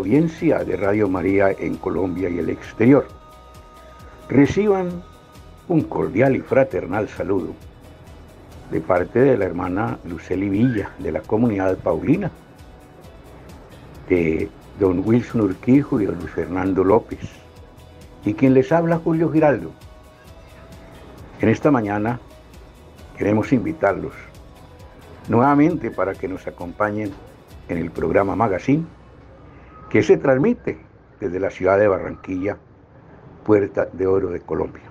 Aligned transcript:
audiencia 0.00 0.64
de 0.64 0.76
Radio 0.78 1.10
María 1.10 1.50
en 1.50 1.76
Colombia 1.76 2.30
y 2.30 2.38
el 2.38 2.48
exterior. 2.48 3.06
Reciban 4.30 5.02
un 5.68 5.82
cordial 5.82 6.36
y 6.36 6.40
fraternal 6.40 7.06
saludo 7.08 7.52
de 8.70 8.80
parte 8.80 9.18
de 9.18 9.36
la 9.36 9.44
hermana 9.44 9.98
Luceli 10.04 10.48
Villa 10.48 10.90
de 10.98 11.12
la 11.12 11.20
comunidad 11.20 11.76
Paulina, 11.78 12.30
de 14.08 14.48
don 14.78 15.02
Wilson 15.06 15.42
Urquijo 15.42 16.00
y 16.00 16.06
don 16.06 16.18
Luis 16.18 16.30
Fernando 16.30 16.82
López, 16.82 17.20
y 18.24 18.32
quien 18.32 18.54
les 18.54 18.72
habla 18.72 18.98
Julio 18.98 19.30
Giraldo. 19.30 19.70
En 21.42 21.50
esta 21.50 21.70
mañana 21.70 22.20
queremos 23.18 23.52
invitarlos 23.52 24.14
nuevamente 25.28 25.90
para 25.90 26.14
que 26.14 26.26
nos 26.26 26.46
acompañen 26.46 27.12
en 27.68 27.76
el 27.76 27.90
programa 27.90 28.34
Magazine, 28.34 28.86
que 29.90 30.02
se 30.04 30.16
transmite 30.16 30.78
desde 31.18 31.40
la 31.40 31.50
ciudad 31.50 31.78
de 31.78 31.88
Barranquilla, 31.88 32.56
Puerta 33.44 33.88
de 33.92 34.06
Oro 34.06 34.30
de 34.30 34.40
Colombia. 34.40 34.84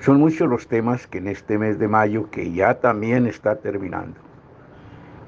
Son 0.00 0.18
muchos 0.18 0.48
los 0.48 0.66
temas 0.66 1.06
que 1.06 1.18
en 1.18 1.28
este 1.28 1.56
mes 1.56 1.78
de 1.78 1.88
mayo, 1.88 2.28
que 2.30 2.52
ya 2.52 2.80
también 2.80 3.26
está 3.26 3.56
terminando, 3.56 4.18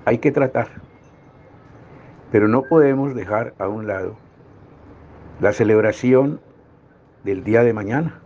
hay 0.05 0.19
que 0.19 0.33
tratar. 0.33 0.69
Pero 2.33 2.49
no 2.49 2.63
podemos 2.63 3.15
dejar 3.15 3.55
a 3.59 3.69
un 3.69 3.87
lado 3.87 4.17
la 5.41 5.53
celebración 5.53 6.41
del 7.25 7.45
día 7.45 7.63
de 7.63 7.73
mañana. 7.73 8.21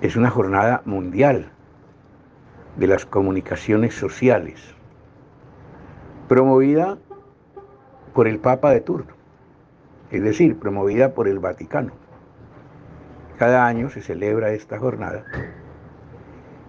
Es 0.00 0.16
una 0.16 0.30
jornada 0.30 0.82
mundial 0.84 1.50
de 2.76 2.86
las 2.86 3.04
comunicaciones 3.04 3.94
sociales 3.94 4.74
promovida 6.28 6.98
por 8.14 8.28
el 8.28 8.38
Papa 8.38 8.70
de 8.70 8.80
turno, 8.80 9.12
es 10.10 10.22
decir, 10.22 10.58
promovida 10.58 11.12
por 11.14 11.26
el 11.26 11.40
Vaticano. 11.40 11.92
Cada 13.38 13.66
año 13.66 13.90
se 13.90 14.00
celebra 14.00 14.52
esta 14.52 14.78
jornada 14.78 15.24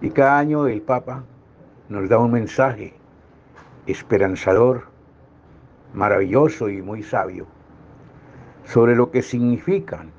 y 0.00 0.10
cada 0.10 0.38
año 0.38 0.66
el 0.66 0.82
Papa 0.82 1.24
nos 1.88 2.08
da 2.08 2.18
un 2.18 2.32
mensaje 2.32 2.94
esperanzador, 3.86 4.88
maravilloso 5.94 6.68
y 6.68 6.82
muy 6.82 7.04
sabio 7.04 7.46
sobre 8.64 8.96
lo 8.96 9.12
que 9.12 9.22
significan 9.22 10.10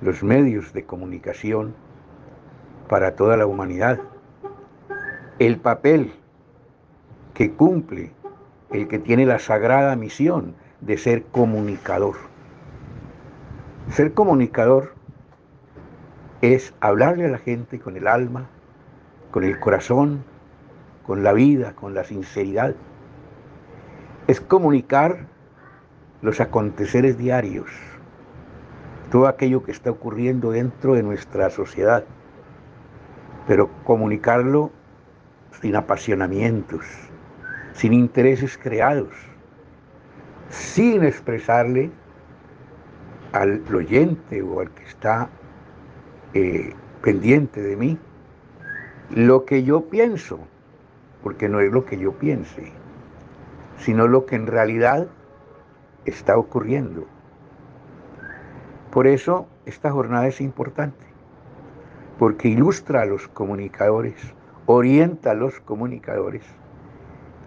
los 0.00 0.22
medios 0.22 0.72
de 0.72 0.84
comunicación 0.84 1.74
para 2.88 3.16
toda 3.16 3.36
la 3.36 3.46
humanidad, 3.46 3.98
el 5.40 5.58
papel 5.58 6.12
que 7.34 7.50
cumple 7.52 8.12
el 8.72 8.88
que 8.88 8.98
tiene 8.98 9.26
la 9.26 9.38
sagrada 9.38 9.96
misión 9.96 10.54
de 10.80 10.96
ser 10.96 11.24
comunicador. 11.24 12.16
Ser 13.90 14.14
comunicador 14.14 14.94
es 16.40 16.72
hablarle 16.80 17.26
a 17.26 17.30
la 17.30 17.38
gente 17.38 17.80
con 17.80 17.96
el 17.96 18.06
alma, 18.06 18.48
con 19.30 19.44
el 19.44 19.58
corazón, 19.58 20.24
con 21.04 21.22
la 21.22 21.32
vida, 21.32 21.74
con 21.74 21.94
la 21.94 22.04
sinceridad. 22.04 22.74
Es 24.26 24.40
comunicar 24.40 25.26
los 26.22 26.40
aconteceres 26.40 27.18
diarios, 27.18 27.70
todo 29.10 29.26
aquello 29.26 29.64
que 29.64 29.72
está 29.72 29.90
ocurriendo 29.90 30.52
dentro 30.52 30.94
de 30.94 31.02
nuestra 31.02 31.50
sociedad, 31.50 32.04
pero 33.48 33.70
comunicarlo 33.84 34.70
sin 35.60 35.74
apasionamientos, 35.74 37.09
sin 37.80 37.94
intereses 37.94 38.58
creados, 38.58 39.08
sin 40.50 41.02
expresarle 41.02 41.90
al 43.32 43.62
oyente 43.74 44.42
o 44.42 44.60
al 44.60 44.70
que 44.72 44.84
está 44.84 45.30
eh, 46.34 46.74
pendiente 47.00 47.62
de 47.62 47.76
mí 47.76 47.98
lo 49.08 49.46
que 49.46 49.62
yo 49.64 49.88
pienso, 49.88 50.40
porque 51.22 51.48
no 51.48 51.60
es 51.60 51.72
lo 51.72 51.86
que 51.86 51.96
yo 51.96 52.12
piense, 52.12 52.70
sino 53.78 54.06
lo 54.08 54.26
que 54.26 54.36
en 54.36 54.46
realidad 54.46 55.06
está 56.04 56.36
ocurriendo. 56.36 57.06
Por 58.90 59.06
eso 59.06 59.48
esta 59.64 59.90
jornada 59.90 60.26
es 60.26 60.42
importante, 60.42 61.06
porque 62.18 62.48
ilustra 62.48 63.00
a 63.00 63.06
los 63.06 63.26
comunicadores, 63.28 64.16
orienta 64.66 65.30
a 65.30 65.34
los 65.34 65.60
comunicadores 65.60 66.59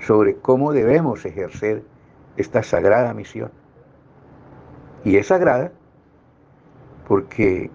sobre 0.04 0.36
cómo 0.36 0.74
debemos 0.74 1.26
ejercer 1.26 1.84
esta 2.36 2.64
sagrada 2.64 3.14
misión. 3.14 3.52
Y 5.04 5.18
es 5.18 5.28
sagrada 5.28 5.72
porque 7.08 7.70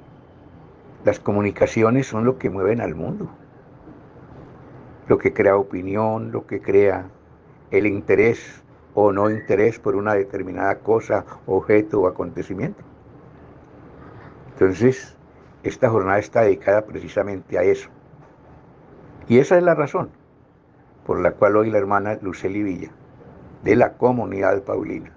las 1.04 1.20
comunicaciones 1.20 2.06
son 2.06 2.24
lo 2.24 2.38
que 2.38 2.50
mueven 2.50 2.80
al 2.80 2.94
mundo, 2.94 3.28
lo 5.06 5.18
que 5.18 5.32
crea 5.32 5.56
opinión, 5.56 6.32
lo 6.32 6.46
que 6.46 6.60
crea 6.60 7.08
el 7.70 7.86
interés 7.86 8.62
o 8.94 9.12
no 9.12 9.30
interés 9.30 9.78
por 9.78 9.96
una 9.96 10.14
determinada 10.14 10.78
cosa, 10.80 11.24
objeto 11.46 12.00
o 12.00 12.08
acontecimiento. 12.08 12.82
Entonces, 14.52 15.16
esta 15.62 15.88
jornada 15.88 16.18
está 16.18 16.42
dedicada 16.42 16.84
precisamente 16.84 17.58
a 17.58 17.62
eso. 17.62 17.88
Y 19.28 19.38
esa 19.38 19.56
es 19.56 19.62
la 19.62 19.74
razón 19.74 20.10
por 21.08 21.20
la 21.20 21.30
cual 21.30 21.56
hoy 21.56 21.70
la 21.70 21.78
hermana 21.78 22.18
Luceli 22.20 22.62
Villa, 22.62 22.90
de 23.64 23.76
la 23.76 23.94
comunidad 23.94 24.62
paulina, 24.62 25.10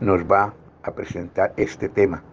nos 0.00 0.24
va 0.24 0.54
a 0.82 0.90
presentar 0.90 1.54
este 1.56 1.88
tema 1.88 2.24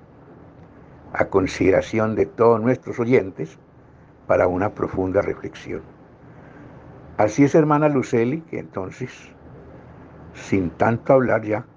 a 1.13 1.25
consideración 1.25 2.15
de 2.15 2.25
todos 2.25 2.59
nuestros 2.59 2.99
oyentes 2.99 3.59
para 4.25 4.47
una 4.47 4.73
profunda 4.73 5.21
reflexión. 5.21 5.83
Así 7.17 7.43
es, 7.43 7.53
hermana 7.53 7.87
Luceli, 7.87 8.41
que 8.41 8.57
entonces, 8.57 9.11
sin 10.33 10.71
tanto 10.71 11.13
hablar 11.13 11.43
ya, 11.43 11.67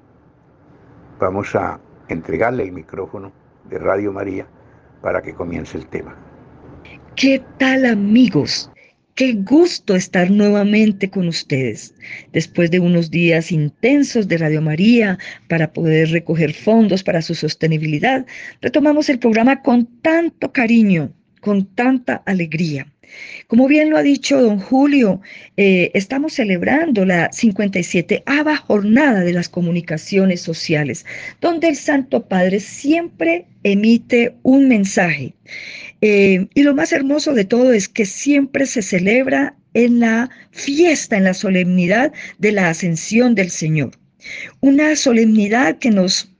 vamos 1.20 1.54
a 1.54 1.80
entregarle 2.08 2.62
el 2.62 2.72
micrófono 2.72 3.30
de 3.68 3.78
Radio 3.78 4.10
María 4.10 4.46
para 5.02 5.20
que 5.20 5.34
comience 5.34 5.76
el 5.76 5.86
tema. 5.86 6.14
¿Qué 7.14 7.44
tal 7.58 7.84
amigos? 7.84 8.70
Qué 9.16 9.32
gusto 9.32 9.96
estar 9.96 10.30
nuevamente 10.30 11.08
con 11.08 11.26
ustedes 11.26 11.94
después 12.34 12.70
de 12.70 12.80
unos 12.80 13.10
días 13.10 13.50
intensos 13.50 14.28
de 14.28 14.36
Radio 14.36 14.60
María 14.60 15.18
para 15.48 15.72
poder 15.72 16.10
recoger 16.10 16.52
fondos 16.52 17.02
para 17.02 17.22
su 17.22 17.34
sostenibilidad. 17.34 18.26
Retomamos 18.60 19.08
el 19.08 19.18
programa 19.18 19.62
con 19.62 19.86
tanto 20.02 20.52
cariño, 20.52 21.14
con 21.40 21.64
tanta 21.64 22.16
alegría. 22.26 22.92
Como 23.46 23.68
bien 23.68 23.90
lo 23.90 23.96
ha 23.96 24.02
dicho 24.02 24.40
don 24.40 24.58
Julio, 24.58 25.20
eh, 25.56 25.90
estamos 25.94 26.34
celebrando 26.34 27.04
la 27.04 27.30
57 27.32 28.22
ava 28.26 28.56
jornada 28.56 29.20
de 29.20 29.32
las 29.32 29.48
comunicaciones 29.48 30.40
sociales, 30.40 31.06
donde 31.40 31.68
el 31.68 31.76
Santo 31.76 32.26
Padre 32.26 32.60
siempre 32.60 33.46
emite 33.62 34.34
un 34.42 34.68
mensaje. 34.68 35.34
Eh, 36.00 36.46
y 36.54 36.62
lo 36.62 36.74
más 36.74 36.92
hermoso 36.92 37.32
de 37.32 37.44
todo 37.44 37.72
es 37.72 37.88
que 37.88 38.04
siempre 38.04 38.66
se 38.66 38.82
celebra 38.82 39.56
en 39.74 40.00
la 40.00 40.30
fiesta, 40.50 41.16
en 41.16 41.24
la 41.24 41.34
solemnidad 41.34 42.12
de 42.38 42.52
la 42.52 42.68
ascensión 42.70 43.34
del 43.34 43.50
Señor. 43.50 43.92
Una 44.60 44.96
solemnidad 44.96 45.78
que 45.78 45.90
nos 45.90 46.35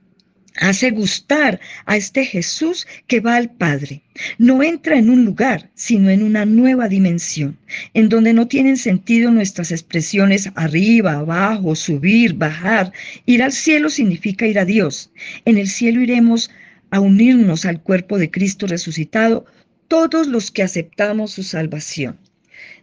hace 0.59 0.91
gustar 0.91 1.59
a 1.85 1.97
este 1.97 2.25
Jesús 2.25 2.87
que 3.07 3.19
va 3.19 3.35
al 3.35 3.49
Padre. 3.49 4.01
No 4.37 4.63
entra 4.63 4.97
en 4.97 5.09
un 5.09 5.25
lugar, 5.25 5.69
sino 5.75 6.09
en 6.09 6.23
una 6.23 6.45
nueva 6.45 6.87
dimensión, 6.87 7.57
en 7.93 8.09
donde 8.09 8.33
no 8.33 8.47
tienen 8.47 8.77
sentido 8.77 9.31
nuestras 9.31 9.71
expresiones 9.71 10.49
arriba, 10.55 11.13
abajo, 11.13 11.75
subir, 11.75 12.33
bajar. 12.33 12.91
Ir 13.25 13.43
al 13.43 13.51
cielo 13.51 13.89
significa 13.89 14.47
ir 14.47 14.59
a 14.59 14.65
Dios. 14.65 15.11
En 15.45 15.57
el 15.57 15.67
cielo 15.67 16.01
iremos 16.01 16.49
a 16.91 16.99
unirnos 16.99 17.65
al 17.65 17.81
cuerpo 17.81 18.17
de 18.17 18.31
Cristo 18.31 18.67
resucitado 18.67 19.45
todos 19.87 20.27
los 20.27 20.51
que 20.51 20.63
aceptamos 20.63 21.31
su 21.31 21.43
salvación. 21.43 22.17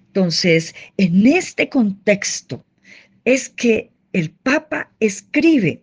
Entonces, 0.07 0.75
en 0.97 1.27
este 1.27 1.69
contexto 1.69 2.65
es 3.25 3.49
que 3.49 3.91
el 4.13 4.31
Papa 4.31 4.93
escribe, 5.01 5.83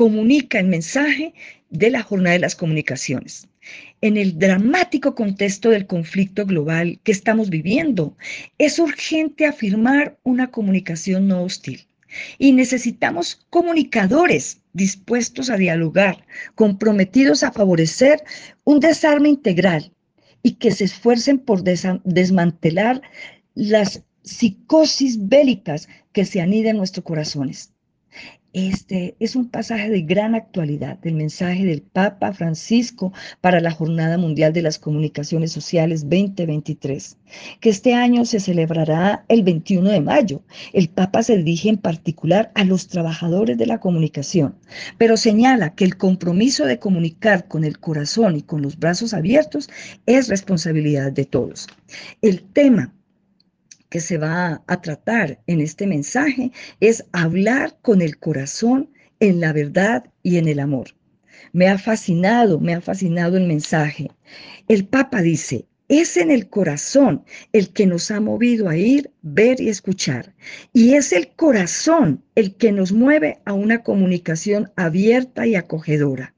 comunica 0.00 0.58
el 0.58 0.66
mensaje 0.66 1.34
de 1.68 1.90
la 1.90 2.02
jornada 2.02 2.32
de 2.32 2.38
las 2.38 2.56
comunicaciones. 2.56 3.46
En 4.00 4.16
el 4.16 4.38
dramático 4.38 5.14
contexto 5.14 5.68
del 5.68 5.86
conflicto 5.86 6.46
global 6.46 6.98
que 7.04 7.12
estamos 7.12 7.50
viviendo, 7.50 8.16
es 8.56 8.78
urgente 8.78 9.44
afirmar 9.44 10.18
una 10.22 10.50
comunicación 10.50 11.28
no 11.28 11.42
hostil. 11.42 11.86
Y 12.38 12.52
necesitamos 12.52 13.46
comunicadores 13.50 14.62
dispuestos 14.72 15.50
a 15.50 15.58
dialogar, 15.58 16.24
comprometidos 16.54 17.42
a 17.42 17.52
favorecer 17.52 18.24
un 18.64 18.80
desarme 18.80 19.28
integral 19.28 19.92
y 20.42 20.52
que 20.52 20.70
se 20.70 20.84
esfuercen 20.84 21.38
por 21.38 21.62
desmantelar 21.62 23.02
las 23.54 24.02
psicosis 24.22 25.28
bélicas 25.28 25.90
que 26.14 26.24
se 26.24 26.40
anida 26.40 26.70
en 26.70 26.78
nuestros 26.78 27.04
corazones. 27.04 27.74
Este 28.52 29.14
es 29.20 29.36
un 29.36 29.48
pasaje 29.48 29.88
de 29.90 30.02
gran 30.02 30.34
actualidad 30.34 30.98
del 30.98 31.14
mensaje 31.14 31.64
del 31.64 31.82
Papa 31.82 32.32
Francisco 32.32 33.12
para 33.40 33.60
la 33.60 33.70
Jornada 33.70 34.18
Mundial 34.18 34.52
de 34.52 34.62
las 34.62 34.76
Comunicaciones 34.80 35.52
Sociales 35.52 36.02
2023, 36.02 37.16
que 37.60 37.70
este 37.70 37.94
año 37.94 38.24
se 38.24 38.40
celebrará 38.40 39.24
el 39.28 39.44
21 39.44 39.90
de 39.90 40.00
mayo. 40.00 40.42
El 40.72 40.88
Papa 40.88 41.22
se 41.22 41.36
dirige 41.36 41.68
en 41.68 41.78
particular 41.78 42.50
a 42.56 42.64
los 42.64 42.88
trabajadores 42.88 43.56
de 43.56 43.66
la 43.66 43.78
comunicación, 43.78 44.56
pero 44.98 45.16
señala 45.16 45.76
que 45.76 45.84
el 45.84 45.96
compromiso 45.96 46.66
de 46.66 46.80
comunicar 46.80 47.46
con 47.46 47.62
el 47.62 47.78
corazón 47.78 48.34
y 48.34 48.42
con 48.42 48.62
los 48.62 48.80
brazos 48.80 49.14
abiertos 49.14 49.70
es 50.06 50.26
responsabilidad 50.26 51.12
de 51.12 51.24
todos. 51.24 51.68
El 52.20 52.42
tema 52.42 52.92
que 53.90 54.00
se 54.00 54.16
va 54.16 54.62
a 54.66 54.80
tratar 54.80 55.40
en 55.46 55.60
este 55.60 55.86
mensaje 55.86 56.52
es 56.80 57.04
hablar 57.12 57.76
con 57.82 58.00
el 58.00 58.18
corazón 58.18 58.90
en 59.18 59.40
la 59.40 59.52
verdad 59.52 60.04
y 60.22 60.38
en 60.38 60.48
el 60.48 60.60
amor. 60.60 60.94
Me 61.52 61.68
ha 61.68 61.76
fascinado, 61.76 62.60
me 62.60 62.74
ha 62.74 62.80
fascinado 62.80 63.36
el 63.36 63.46
mensaje. 63.46 64.08
El 64.68 64.86
Papa 64.86 65.20
dice, 65.20 65.66
es 65.88 66.16
en 66.16 66.30
el 66.30 66.48
corazón 66.48 67.24
el 67.52 67.72
que 67.72 67.84
nos 67.84 68.12
ha 68.12 68.20
movido 68.20 68.68
a 68.68 68.76
ir, 68.76 69.10
ver 69.22 69.60
y 69.60 69.68
escuchar. 69.68 70.34
Y 70.72 70.94
es 70.94 71.12
el 71.12 71.34
corazón 71.34 72.22
el 72.36 72.54
que 72.54 72.70
nos 72.70 72.92
mueve 72.92 73.40
a 73.44 73.54
una 73.54 73.82
comunicación 73.82 74.70
abierta 74.76 75.48
y 75.48 75.56
acogedora. 75.56 76.34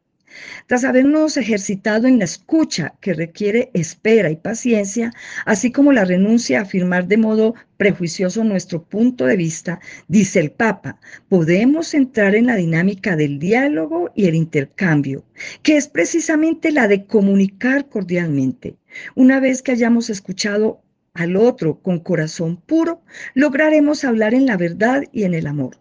Tras 0.66 0.84
habernos 0.84 1.36
ejercitado 1.36 2.06
en 2.06 2.18
la 2.18 2.24
escucha 2.24 2.94
que 3.00 3.14
requiere 3.14 3.70
espera 3.74 4.30
y 4.30 4.36
paciencia, 4.36 5.12
así 5.44 5.72
como 5.72 5.92
la 5.92 6.04
renuncia 6.04 6.58
a 6.58 6.62
afirmar 6.62 7.06
de 7.06 7.16
modo 7.16 7.54
prejuicioso 7.76 8.44
nuestro 8.44 8.82
punto 8.82 9.26
de 9.26 9.36
vista, 9.36 9.80
dice 10.08 10.40
el 10.40 10.52
Papa, 10.52 11.00
podemos 11.28 11.94
entrar 11.94 12.34
en 12.34 12.46
la 12.46 12.56
dinámica 12.56 13.16
del 13.16 13.38
diálogo 13.38 14.10
y 14.14 14.26
el 14.26 14.34
intercambio, 14.34 15.24
que 15.62 15.76
es 15.76 15.88
precisamente 15.88 16.70
la 16.70 16.88
de 16.88 17.06
comunicar 17.06 17.88
cordialmente. 17.88 18.76
Una 19.14 19.40
vez 19.40 19.62
que 19.62 19.72
hayamos 19.72 20.10
escuchado 20.10 20.82
al 21.14 21.36
otro 21.36 21.80
con 21.80 21.98
corazón 21.98 22.56
puro, 22.56 23.02
lograremos 23.34 24.04
hablar 24.04 24.34
en 24.34 24.46
la 24.46 24.56
verdad 24.56 25.02
y 25.12 25.24
en 25.24 25.34
el 25.34 25.46
amor. 25.46 25.78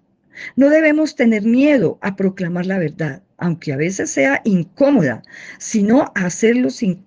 No 0.55 0.69
debemos 0.69 1.15
tener 1.15 1.43
miedo 1.43 1.99
a 2.01 2.15
proclamar 2.15 2.65
la 2.65 2.79
verdad 2.79 3.21
aunque 3.41 3.73
a 3.73 3.77
veces 3.77 4.11
sea 4.11 4.39
incómoda, 4.45 5.23
sino 5.57 6.11
hacerlo 6.15 6.69
sin, 6.69 7.03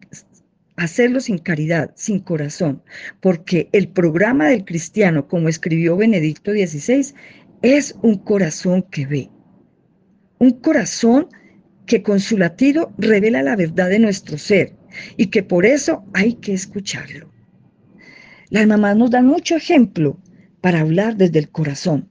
hacerlo 0.77 1.21
sin 1.21 1.39
caridad, 1.39 1.93
sin 1.95 2.19
corazón, 2.19 2.83
porque 3.21 3.69
el 3.73 3.89
programa 3.89 4.49
del 4.49 4.65
cristiano, 4.65 5.29
como 5.29 5.49
escribió 5.49 5.97
Benedicto 5.97 6.51
XVI, 6.51 7.15
es 7.63 7.95
un 8.03 8.19
corazón 8.19 8.83
que 8.83 9.07
ve, 9.07 9.31
un 10.39 10.51
corazón 10.51 11.29
que 11.87 12.03
con 12.03 12.19
su 12.19 12.37
latido 12.37 12.93
revela 12.99 13.43
la 13.43 13.55
verdad 13.55 13.89
de 13.89 14.01
nuestro 14.01 14.37
ser 14.37 14.75
y 15.17 15.29
que 15.29 15.45
por 15.45 15.65
eso 15.65 16.05
hay 16.15 16.35
que 16.35 16.53
escucharlo. 16.53 17.31
Las 18.51 18.67
mamás 18.67 18.97
nos 18.97 19.11
dan 19.11 19.27
mucho 19.27 19.55
ejemplo 19.57 20.19
para 20.61 20.81
hablar 20.81 21.17
desde 21.17 21.39
el 21.39 21.49
corazón. 21.49 22.09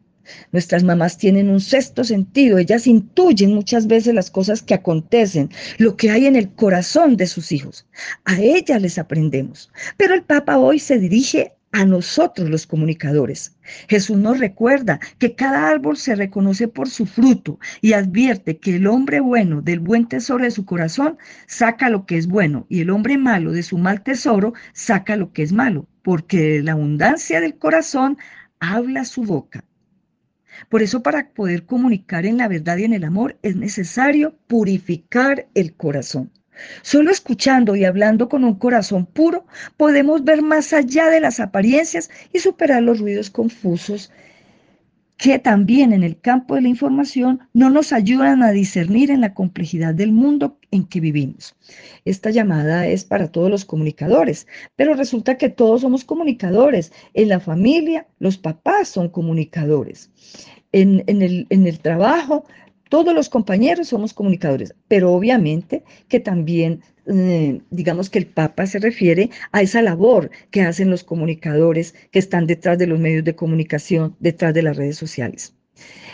Nuestras 0.51 0.83
mamás 0.83 1.17
tienen 1.17 1.49
un 1.49 1.59
sexto 1.59 2.03
sentido, 2.03 2.57
ellas 2.57 2.87
intuyen 2.87 3.53
muchas 3.53 3.87
veces 3.87 4.13
las 4.13 4.31
cosas 4.31 4.61
que 4.61 4.73
acontecen, 4.73 5.49
lo 5.77 5.97
que 5.97 6.11
hay 6.11 6.25
en 6.25 6.35
el 6.35 6.51
corazón 6.53 7.17
de 7.17 7.27
sus 7.27 7.51
hijos. 7.51 7.85
A 8.25 8.39
ellas 8.39 8.81
les 8.81 8.97
aprendemos. 8.97 9.71
Pero 9.97 10.13
el 10.13 10.23
Papa 10.23 10.57
hoy 10.57 10.79
se 10.79 10.99
dirige 10.99 11.53
a 11.73 11.85
nosotros 11.85 12.49
los 12.49 12.67
comunicadores. 12.67 13.57
Jesús 13.89 14.15
nos 14.17 14.39
recuerda 14.39 14.99
que 15.17 15.35
cada 15.35 15.67
árbol 15.67 15.97
se 15.97 16.15
reconoce 16.15 16.67
por 16.67 16.87
su 16.87 17.07
fruto 17.07 17.59
y 17.81 17.93
advierte 17.93 18.59
que 18.59 18.75
el 18.75 18.87
hombre 18.87 19.19
bueno 19.19 19.61
del 19.61 19.79
buen 19.79 20.07
tesoro 20.07 20.43
de 20.43 20.51
su 20.51 20.65
corazón 20.65 21.17
saca 21.47 21.89
lo 21.89 22.05
que 22.05 22.17
es 22.17 22.27
bueno 22.27 22.67
y 22.69 22.81
el 22.81 22.91
hombre 22.91 23.17
malo 23.17 23.51
de 23.51 23.63
su 23.63 23.79
mal 23.79 24.03
tesoro 24.03 24.53
saca 24.73 25.15
lo 25.15 25.33
que 25.33 25.41
es 25.41 25.51
malo, 25.51 25.87
porque 26.03 26.61
la 26.61 26.73
abundancia 26.73 27.41
del 27.41 27.57
corazón 27.57 28.19
habla 28.59 29.03
su 29.03 29.23
boca. 29.23 29.65
Por 30.69 30.81
eso 30.81 31.03
para 31.03 31.29
poder 31.29 31.65
comunicar 31.65 32.25
en 32.25 32.37
la 32.37 32.47
verdad 32.47 32.77
y 32.77 32.83
en 32.85 32.93
el 32.93 33.03
amor 33.03 33.37
es 33.41 33.55
necesario 33.55 34.35
purificar 34.47 35.47
el 35.53 35.73
corazón. 35.75 36.31
Solo 36.81 37.11
escuchando 37.11 37.75
y 37.75 37.83
hablando 37.83 38.29
con 38.29 38.43
un 38.43 38.55
corazón 38.55 39.05
puro 39.05 39.45
podemos 39.75 40.23
ver 40.23 40.41
más 40.41 40.71
allá 40.73 41.09
de 41.09 41.19
las 41.19 41.39
apariencias 41.39 42.09
y 42.31 42.39
superar 42.39 42.83
los 42.83 42.99
ruidos 42.99 43.29
confusos 43.29 44.11
que 45.17 45.39
también 45.39 45.93
en 45.93 46.03
el 46.03 46.19
campo 46.19 46.55
de 46.55 46.61
la 46.61 46.67
información 46.67 47.41
no 47.53 47.69
nos 47.69 47.93
ayudan 47.93 48.43
a 48.43 48.51
discernir 48.51 49.11
en 49.11 49.21
la 49.21 49.33
complejidad 49.33 49.93
del 49.93 50.11
mundo 50.11 50.57
en 50.71 50.85
que 50.85 50.99
vivimos. 50.99 51.55
Esta 52.05 52.29
llamada 52.31 52.87
es 52.87 53.05
para 53.05 53.31
todos 53.31 53.49
los 53.49 53.65
comunicadores, 53.65 54.47
pero 54.75 54.95
resulta 54.95 55.37
que 55.37 55.49
todos 55.49 55.81
somos 55.81 56.03
comunicadores. 56.03 56.91
En 57.13 57.29
la 57.29 57.39
familia, 57.39 58.07
los 58.19 58.37
papás 58.37 58.89
son 58.89 59.09
comunicadores. 59.09 60.09
En, 60.71 61.03
el, 61.07 61.45
en 61.49 61.67
el 61.67 61.79
trabajo, 61.79 62.45
todos 62.89 63.13
los 63.13 63.29
compañeros 63.29 63.87
somos 63.87 64.13
comunicadores, 64.13 64.75
pero 64.87 65.13
obviamente 65.13 65.83
que 66.07 66.19
también, 66.19 66.81
eh, 67.05 67.61
digamos 67.69 68.09
que 68.09 68.19
el 68.19 68.27
Papa 68.27 68.65
se 68.65 68.79
refiere 68.79 69.29
a 69.51 69.61
esa 69.61 69.81
labor 69.81 70.31
que 70.51 70.61
hacen 70.61 70.89
los 70.89 71.03
comunicadores 71.03 71.95
que 72.11 72.19
están 72.19 72.47
detrás 72.47 72.77
de 72.77 72.87
los 72.87 72.99
medios 72.99 73.23
de 73.23 73.35
comunicación, 73.35 74.15
detrás 74.19 74.53
de 74.53 74.63
las 74.63 74.77
redes 74.77 74.97
sociales. 74.97 75.53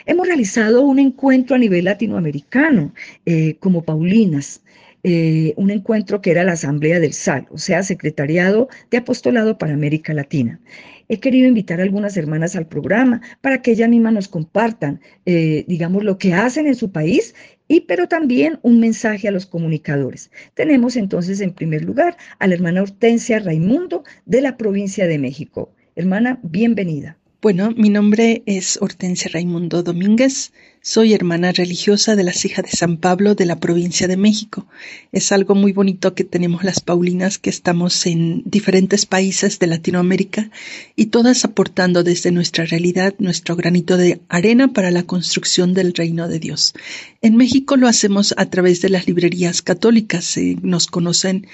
Hemos 0.06 0.28
realizado 0.28 0.82
un 0.82 1.00
encuentro 1.00 1.56
a 1.56 1.60
nivel 1.60 1.86
latinoamericano 1.86 2.94
eh, 3.26 3.58
como 3.60 3.84
Paulinas, 3.84 4.64
eh, 5.04 5.54
un 5.58 5.70
encuentro 5.70 6.22
que 6.22 6.32
era 6.32 6.44
la 6.44 6.54
Asamblea 6.54 7.00
del 7.00 7.14
SAL, 7.14 7.48
o 7.52 7.58
sea, 7.58 7.84
Secretariado 7.84 8.68
de 8.90 8.98
Apostolado 8.98 9.58
para 9.58 9.74
América 9.74 10.14
Latina 10.14 10.60
he 11.10 11.20
querido 11.20 11.48
invitar 11.48 11.80
a 11.80 11.84
algunas 11.84 12.16
hermanas 12.16 12.56
al 12.56 12.68
programa 12.68 13.22
para 13.42 13.62
que 13.62 13.72
ellas 13.72 13.90
mismas 13.90 14.14
nos 14.14 14.28
compartan, 14.28 15.02
eh, 15.26 15.66
digamos, 15.68 16.04
lo 16.04 16.18
que 16.18 16.34
hacen 16.34 16.68
en 16.68 16.76
su 16.76 16.92
país 16.92 17.36
y 17.68 17.82
pero 17.82 18.08
también 18.08 18.60
un 18.64 18.80
mensaje 18.80 19.28
a 19.28 19.32
los 19.32 19.46
comunicadores. 19.46 20.32
Tenemos 20.54 20.96
entonces 20.96 21.42
en 21.42 21.54
primer 21.54 21.84
lugar 21.84 22.18
a 22.40 22.48
la 22.48 22.56
hermana 22.56 22.84
Hortensia 22.84 23.40
Raimundo 23.40 24.04
de 24.26 24.42
la 24.42 24.58
provincia 24.58 25.08
de 25.08 25.20
México. 25.20 25.74
Hermana, 25.96 26.40
bienvenida. 26.44 27.19
Bueno, 27.42 27.72
mi 27.72 27.88
nombre 27.88 28.44
es 28.48 28.78
Hortensia 28.82 29.32
Raimundo 29.32 29.82
Domínguez, 29.82 30.52
soy 30.82 31.14
hermana 31.14 31.54
religiosa 31.54 32.18
de 32.18 32.26
las 32.26 32.44
hijas 32.44 32.66
de 32.66 32.72
San 32.72 32.98
Pablo 32.98 33.34
de 33.34 33.46
la 33.46 33.62
provincia 33.62 34.10
de 34.10 34.18
México. 34.18 34.68
Es 35.14 35.32
algo 35.32 35.56
muy 35.56 35.72
bonito 35.72 36.14
que 36.16 36.26
tenemos 36.26 36.66
las 36.66 36.82
Paulinas 36.82 37.38
que 37.38 37.50
estamos 37.50 38.06
en 38.08 38.44
diferentes 38.44 39.06
países 39.06 39.58
de 39.58 39.68
Latinoamérica 39.68 40.52
y 40.98 41.06
todas 41.06 41.46
aportando 41.46 42.04
desde 42.04 42.32
nuestra 42.34 42.66
realidad 42.66 43.16
nuestro 43.20 43.56
granito 43.56 43.96
de 43.96 44.20
arena 44.28 44.74
para 44.74 44.92
la 44.92 45.04
construcción 45.04 45.74
del 45.74 45.94
reino 45.94 46.28
de 46.28 46.40
Dios. 46.40 46.74
En 47.22 47.38
México 47.38 47.78
lo 47.78 47.88
hacemos 47.88 48.34
a 48.36 48.48
través 48.48 48.82
de 48.82 48.90
las 48.90 49.08
librerías 49.08 49.62
católicas, 49.62 50.38
nos 50.62 50.88
conocen 50.88 51.48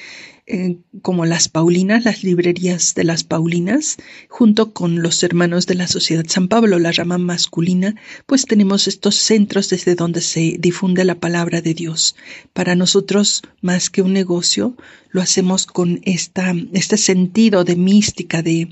como 1.01 1.25
las 1.25 1.49
Paulinas, 1.49 2.05
las 2.05 2.23
librerías 2.23 2.93
de 2.93 3.03
las 3.03 3.23
Paulinas, 3.23 3.97
junto 4.29 4.73
con 4.73 5.01
los 5.01 5.23
hermanos 5.23 5.65
de 5.65 5.73
la 5.73 5.87
Sociedad 5.87 6.25
San 6.27 6.47
Pablo, 6.49 6.77
la 6.77 6.91
rama 6.91 7.17
masculina, 7.17 7.95
pues 8.27 8.45
tenemos 8.45 8.87
estos 8.87 9.15
centros 9.15 9.69
desde 9.69 9.95
donde 9.95 10.21
se 10.21 10.57
difunde 10.59 11.03
la 11.03 11.15
palabra 11.15 11.61
de 11.61 11.73
Dios. 11.73 12.15
Para 12.53 12.75
nosotros, 12.75 13.41
más 13.61 13.89
que 13.89 14.03
un 14.03 14.13
negocio, 14.13 14.77
lo 15.09 15.21
hacemos 15.21 15.65
con 15.65 15.99
esta, 16.03 16.53
este 16.73 16.97
sentido 16.97 17.63
de 17.63 17.75
mística, 17.75 18.43
de, 18.43 18.69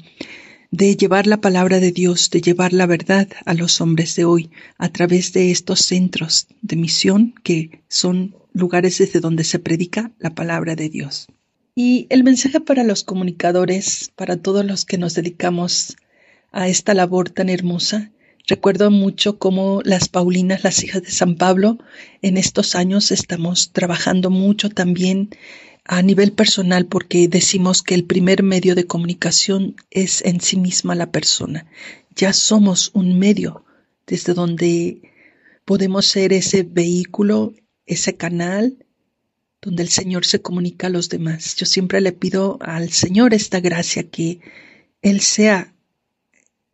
de 0.70 0.96
llevar 0.96 1.26
la 1.26 1.42
palabra 1.42 1.80
de 1.80 1.92
Dios, 1.92 2.30
de 2.30 2.42
llevar 2.42 2.74
la 2.74 2.86
verdad 2.86 3.30
a 3.46 3.56
los 3.56 3.82
hombres 3.82 4.16
de 4.16 4.26
hoy 4.26 4.52
a 4.78 4.90
través 4.90 5.34
de 5.34 5.50
estos 5.50 5.80
centros 5.80 6.48
de 6.62 6.76
misión 6.76 7.34
que 7.44 7.82
son 7.90 8.36
lugares 8.54 9.00
desde 9.00 9.20
donde 9.20 9.44
se 9.44 9.58
predica 9.58 10.12
la 10.20 10.36
palabra 10.36 10.76
de 10.76 10.90
Dios. 10.90 11.28
Y 11.76 12.06
el 12.10 12.24
mensaje 12.24 12.60
para 12.60 12.84
los 12.84 13.04
comunicadores, 13.04 14.12
para 14.16 14.38
todos 14.38 14.64
los 14.64 14.86
que 14.86 15.00
nos 15.00 15.16
dedicamos 15.16 15.98
a 16.52 16.68
esta 16.68 16.94
labor 16.94 17.32
tan 17.32 17.50
hermosa, 17.50 18.12
recuerdo 18.48 18.92
mucho 18.92 19.40
cómo 19.40 19.82
las 19.84 20.08
Paulinas, 20.08 20.64
las 20.64 20.84
hijas 20.84 21.02
de 21.02 21.10
San 21.10 21.36
Pablo, 21.36 21.80
en 22.22 22.38
estos 22.38 22.76
años 22.76 23.12
estamos 23.12 23.72
trabajando 23.72 24.30
mucho 24.30 24.70
también 24.70 25.30
a 25.84 26.04
nivel 26.04 26.32
personal 26.32 26.86
porque 26.86 27.28
decimos 27.28 27.82
que 27.82 27.96
el 27.96 28.06
primer 28.06 28.44
medio 28.44 28.76
de 28.76 28.86
comunicación 28.86 29.76
es 29.90 30.24
en 30.24 30.42
sí 30.42 30.58
misma 30.58 30.94
la 30.94 31.12
persona. 31.12 31.66
Ya 32.16 32.34
somos 32.34 32.92
un 32.94 33.18
medio 33.18 33.66
desde 34.06 34.36
donde 34.36 35.02
podemos 35.66 36.06
ser 36.06 36.34
ese 36.34 36.62
vehículo, 36.62 37.54
ese 37.88 38.16
canal 38.16 38.83
donde 39.64 39.84
el 39.84 39.90
Señor 39.90 40.26
se 40.26 40.42
comunica 40.42 40.88
a 40.88 40.90
los 40.90 41.10
demás. 41.10 41.56
Yo 41.56 41.66
siempre 41.66 42.02
le 42.02 42.12
pido 42.12 42.58
al 42.62 42.92
Señor 42.92 43.34
esta 43.34 43.60
gracia, 43.60 44.04
que 44.04 44.40
Él 45.02 45.22
sea 45.22 45.74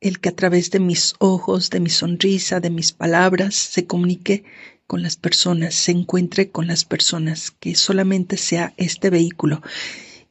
el 0.01 0.19
que 0.19 0.29
a 0.29 0.35
través 0.35 0.71
de 0.71 0.79
mis 0.79 1.13
ojos, 1.19 1.69
de 1.69 1.79
mi 1.79 1.89
sonrisa, 1.89 2.59
de 2.59 2.69
mis 2.69 2.91
palabras, 2.91 3.55
se 3.55 3.85
comunique 3.85 4.43
con 4.87 5.03
las 5.03 5.17
personas, 5.17 5.75
se 5.75 5.91
encuentre 5.91 6.49
con 6.49 6.67
las 6.67 6.83
personas, 6.83 7.51
que 7.51 7.75
solamente 7.75 8.37
sea 8.37 8.73
este 8.77 9.09
vehículo. 9.09 9.61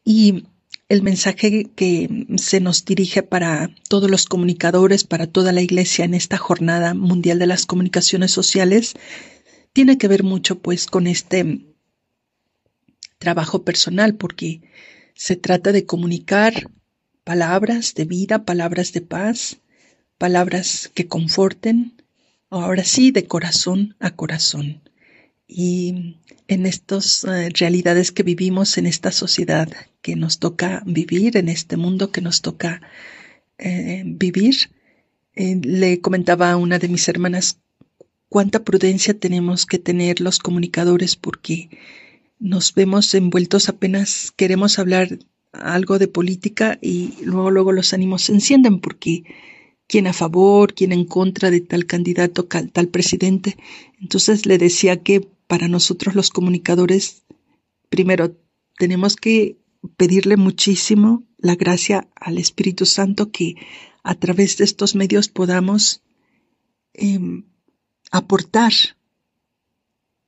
Y 0.04 0.44
el 0.88 1.02
mensaje 1.02 1.68
que 1.76 2.26
se 2.38 2.60
nos 2.60 2.84
dirige 2.84 3.22
para 3.22 3.70
todos 3.88 4.10
los 4.10 4.24
comunicadores, 4.24 5.04
para 5.04 5.26
toda 5.26 5.52
la 5.52 5.60
iglesia 5.60 6.04
en 6.04 6.14
esta 6.14 6.38
jornada 6.38 6.94
mundial 6.94 7.38
de 7.38 7.46
las 7.46 7.66
comunicaciones 7.66 8.32
sociales, 8.32 8.94
tiene 9.74 9.98
que 9.98 10.08
ver 10.08 10.24
mucho 10.24 10.58
pues 10.58 10.86
con 10.86 11.06
este 11.06 11.60
trabajo 13.18 13.62
personal, 13.62 14.14
porque 14.14 14.60
se 15.14 15.36
trata 15.36 15.72
de 15.72 15.84
comunicar 15.84 16.70
palabras 17.24 17.94
de 17.94 18.04
vida, 18.04 18.44
palabras 18.44 18.92
de 18.92 19.00
paz, 19.00 19.58
palabras 20.16 20.90
que 20.94 21.06
conforten, 21.06 21.92
ahora 22.50 22.84
sí, 22.84 23.10
de 23.10 23.26
corazón 23.26 23.96
a 24.00 24.12
corazón. 24.12 24.80
Y 25.46 26.16
en 26.48 26.66
estas 26.66 27.24
eh, 27.24 27.50
realidades 27.50 28.12
que 28.12 28.22
vivimos, 28.22 28.78
en 28.78 28.86
esta 28.86 29.12
sociedad 29.12 29.68
que 30.02 30.16
nos 30.16 30.38
toca 30.38 30.82
vivir, 30.86 31.36
en 31.36 31.48
este 31.48 31.76
mundo 31.76 32.10
que 32.10 32.20
nos 32.20 32.40
toca 32.42 32.80
eh, 33.58 34.02
vivir, 34.06 34.70
eh, 35.34 35.60
le 35.62 36.00
comentaba 36.00 36.50
a 36.50 36.56
una 36.56 36.78
de 36.78 36.88
mis 36.88 37.08
hermanas 37.08 37.58
cuánta 38.28 38.64
prudencia 38.64 39.14
tenemos 39.14 39.66
que 39.66 39.78
tener 39.78 40.20
los 40.20 40.38
comunicadores 40.38 41.16
porque 41.16 41.70
nos 42.38 42.74
vemos 42.74 43.14
envueltos 43.14 43.68
apenas 43.68 44.32
queremos 44.36 44.78
hablar 44.78 45.18
algo 45.52 45.98
de 45.98 46.08
política 46.08 46.78
y 46.80 47.14
luego 47.22 47.50
luego 47.50 47.72
los 47.72 47.92
ánimos 47.92 48.22
se 48.24 48.32
encienden 48.32 48.80
porque 48.80 49.24
quién 49.86 50.06
a 50.06 50.12
favor, 50.12 50.74
quién 50.74 50.92
en 50.92 51.04
contra 51.04 51.50
de 51.50 51.60
tal 51.60 51.86
candidato, 51.86 52.44
tal 52.44 52.88
presidente. 52.88 53.56
Entonces 54.00 54.46
le 54.46 54.58
decía 54.58 55.02
que 55.02 55.26
para 55.46 55.66
nosotros 55.66 56.14
los 56.14 56.30
comunicadores, 56.30 57.24
primero 57.88 58.36
tenemos 58.76 59.16
que 59.16 59.56
pedirle 59.96 60.36
muchísimo 60.36 61.24
la 61.38 61.56
gracia 61.56 62.08
al 62.14 62.38
Espíritu 62.38 62.84
Santo 62.84 63.30
que 63.30 63.54
a 64.02 64.14
través 64.14 64.58
de 64.58 64.64
estos 64.64 64.94
medios 64.94 65.28
podamos 65.28 66.02
em, 66.92 67.44
aportar 68.10 68.72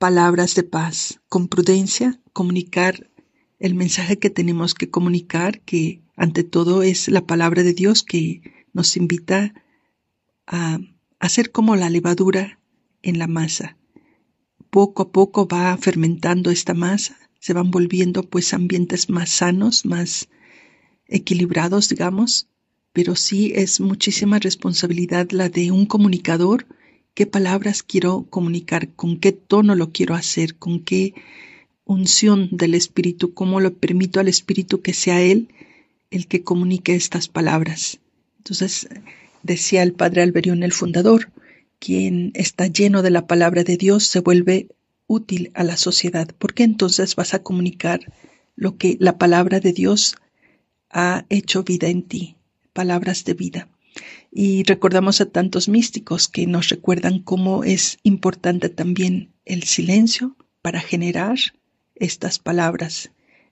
palabras 0.01 0.55
de 0.55 0.63
paz, 0.63 1.21
con 1.29 1.47
prudencia, 1.47 2.19
comunicar 2.33 3.11
el 3.59 3.75
mensaje 3.75 4.17
que 4.17 4.31
tenemos 4.31 4.73
que 4.73 4.89
comunicar, 4.89 5.61
que 5.61 6.01
ante 6.15 6.43
todo 6.43 6.81
es 6.81 7.07
la 7.07 7.27
palabra 7.27 7.61
de 7.61 7.75
Dios 7.75 8.01
que 8.01 8.41
nos 8.73 8.97
invita 8.97 9.53
a 10.47 10.79
hacer 11.19 11.51
como 11.51 11.75
la 11.75 11.91
levadura 11.91 12.59
en 13.03 13.19
la 13.19 13.27
masa. 13.27 13.77
Poco 14.71 15.03
a 15.03 15.11
poco 15.11 15.47
va 15.47 15.77
fermentando 15.77 16.49
esta 16.49 16.73
masa, 16.73 17.15
se 17.39 17.53
van 17.53 17.69
volviendo 17.69 18.23
pues 18.23 18.55
ambientes 18.55 19.07
más 19.07 19.29
sanos, 19.29 19.85
más 19.85 20.29
equilibrados, 21.05 21.89
digamos, 21.89 22.47
pero 22.91 23.15
sí 23.15 23.53
es 23.53 23.79
muchísima 23.79 24.39
responsabilidad 24.39 25.29
la 25.29 25.47
de 25.49 25.69
un 25.69 25.85
comunicador, 25.85 26.65
qué 27.13 27.25
palabras 27.25 27.83
quiero 27.83 28.25
comunicar, 28.29 28.89
con 28.89 29.17
qué 29.19 29.31
tono 29.31 29.75
lo 29.75 29.91
quiero 29.91 30.15
hacer, 30.15 30.55
con 30.55 30.83
qué 30.83 31.13
unción 31.85 32.49
del 32.51 32.73
Espíritu, 32.73 33.33
cómo 33.33 33.59
lo 33.59 33.73
permito 33.73 34.19
al 34.19 34.27
Espíritu 34.27 34.81
que 34.81 34.93
sea 34.93 35.21
Él 35.21 35.49
el 36.09 36.27
que 36.27 36.43
comunique 36.43 36.95
estas 36.95 37.27
palabras. 37.27 37.99
Entonces, 38.37 38.87
decía 39.43 39.83
el 39.83 39.93
padre 39.93 40.21
Alberión 40.21 40.63
el 40.63 40.73
fundador, 40.73 41.31
quien 41.79 42.31
está 42.35 42.67
lleno 42.67 43.01
de 43.01 43.11
la 43.11 43.27
palabra 43.27 43.63
de 43.63 43.77
Dios 43.77 44.05
se 44.05 44.19
vuelve 44.19 44.67
útil 45.07 45.51
a 45.53 45.63
la 45.63 45.77
sociedad, 45.77 46.29
porque 46.37 46.63
entonces 46.63 47.15
vas 47.15 47.33
a 47.33 47.41
comunicar 47.41 48.01
lo 48.55 48.77
que 48.77 48.97
la 48.99 49.17
palabra 49.17 49.59
de 49.59 49.73
Dios 49.73 50.15
ha 50.89 51.25
hecho 51.29 51.63
vida 51.63 51.87
en 51.87 52.03
ti, 52.03 52.35
palabras 52.73 53.25
de 53.25 53.33
vida. 53.33 53.67
Y 54.31 54.63
recordamos 54.63 55.21
a 55.21 55.25
tantos 55.25 55.67
místicos 55.67 56.27
que 56.27 56.47
nos 56.47 56.69
recuerdan 56.69 57.19
cómo 57.19 57.63
es 57.63 57.97
importante 58.03 58.69
también 58.69 59.33
el 59.45 59.63
silencio 59.63 60.35
para 60.61 60.79
generar 60.79 61.37
estas 61.95 62.39
palabras 62.39 63.11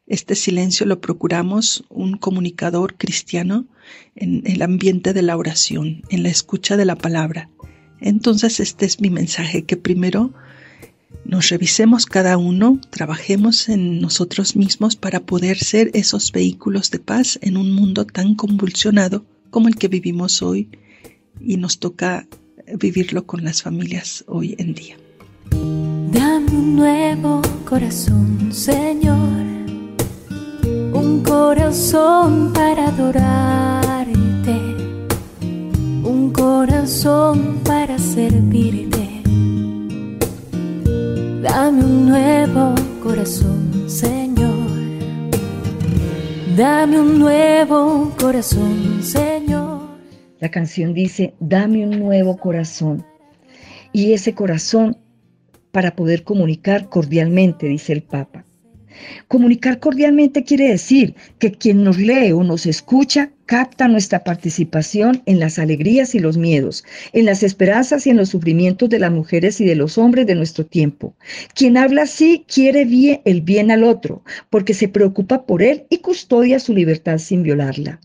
este 0.10 0.34
silencio 0.34 0.88
lo 0.88 1.02
procuramos 1.02 1.84
un 1.88 2.18
comunicador 2.18 2.98
cristiano 2.98 3.68
en 4.16 4.42
el 4.46 4.64
ambiente 4.64 5.14
de 5.14 5.22
la 5.22 5.38
oración, 5.38 6.02
en 6.10 6.24
la 6.24 6.30
escucha 6.30 6.78
de 6.78 6.86
la 6.86 6.96
palabra. 6.96 7.52
Entonces 8.02 8.60
este 8.60 8.88
es 8.88 9.02
mi 9.02 9.12
mensaje, 9.12 9.66
que 9.66 9.78
primero 9.78 10.34
nos 11.26 11.50
revisemos 11.50 12.08
cada 12.08 12.40
uno, 12.40 12.82
trabajemos 12.90 13.70
en 13.70 14.02
nosotros 14.02 14.56
mismos 14.56 14.96
para 14.96 15.20
poder 15.20 15.60
ser 15.60 15.92
esos 15.94 16.32
vehículos 16.32 16.90
de 16.90 16.98
paz 16.98 17.38
en 17.44 17.56
un 17.56 17.72
mundo 17.72 18.06
tan 18.06 18.34
convulsionado 18.34 19.26
como 19.50 19.68
el 19.68 19.76
que 19.76 19.88
vivimos 19.88 20.42
hoy 20.42 20.70
y 21.40 21.58
nos 21.58 21.80
toca 21.80 22.28
vivirlo 22.80 23.26
con 23.26 23.44
las 23.44 23.62
familias 23.62 24.24
hoy 24.28 24.56
en 24.58 24.74
día. 24.74 24.98
Dame 25.52 26.52
un 26.52 26.76
nuevo 26.76 27.42
corazón, 27.66 28.52
Señor 28.52 29.50
un 30.94 31.24
corazón 31.24 32.52
para 32.54 32.88
adorarte, 32.88 34.58
un 36.04 36.32
corazón 36.32 37.60
para 37.64 37.98
servirte. 37.98 39.22
Dame 41.42 41.84
un 41.84 42.08
nuevo 42.08 42.76
corazón, 43.02 43.86
Señor. 43.88 44.70
Dame 46.58 47.00
un 47.00 47.20
nuevo 47.20 48.12
corazón, 48.20 49.02
Señor. 49.02 49.39
La 50.40 50.50
canción 50.50 50.94
dice, 50.94 51.34
dame 51.40 51.86
un 51.86 52.00
nuevo 52.00 52.38
corazón. 52.38 53.06
Y 53.92 54.14
ese 54.14 54.34
corazón 54.34 54.98
para 55.72 55.96
poder 55.96 56.24
comunicar 56.24 56.90
cordialmente, 56.90 57.68
dice 57.68 57.94
el 57.94 58.04
Papa. 58.04 58.46
Comunicar 59.28 59.80
cordialmente 59.80 60.44
quiere 60.44 60.70
decir 60.70 61.16
que 61.38 61.52
quien 61.52 61.84
nos 61.84 61.98
lee 61.98 62.32
o 62.32 62.44
nos 62.44 62.66
escucha 62.66 63.32
capta 63.46 63.88
nuestra 63.88 64.24
participación 64.24 65.24
en 65.26 65.40
las 65.40 65.58
alegrías 65.58 66.16
y 66.16 66.20
los 66.20 66.38
miedos, 66.38 66.84
en 67.14 67.26
las 67.26 67.44
esperanzas 67.44 68.06
y 68.06 68.10
en 68.10 68.18
los 68.18 68.30
sufrimientos 68.30 68.90
de 68.90 69.00
las 69.00 69.12
mujeres 69.12 69.62
y 69.62 69.66
de 69.66 69.76
los 69.76 69.98
hombres 69.98 70.28
de 70.28 70.36
nuestro 70.36 70.66
tiempo. 70.66 71.16
Quien 71.54 71.78
habla 71.78 72.04
así 72.04 72.46
quiere 72.48 72.86
bien, 72.86 73.22
el 73.26 73.42
bien 73.42 73.72
al 73.72 73.84
otro, 73.84 74.24
porque 74.50 74.74
se 74.74 74.88
preocupa 74.88 75.46
por 75.46 75.64
él 75.64 75.86
y 75.90 76.00
custodia 76.00 76.60
su 76.60 76.74
libertad 76.74 77.18
sin 77.18 77.44
violarla. 77.44 78.00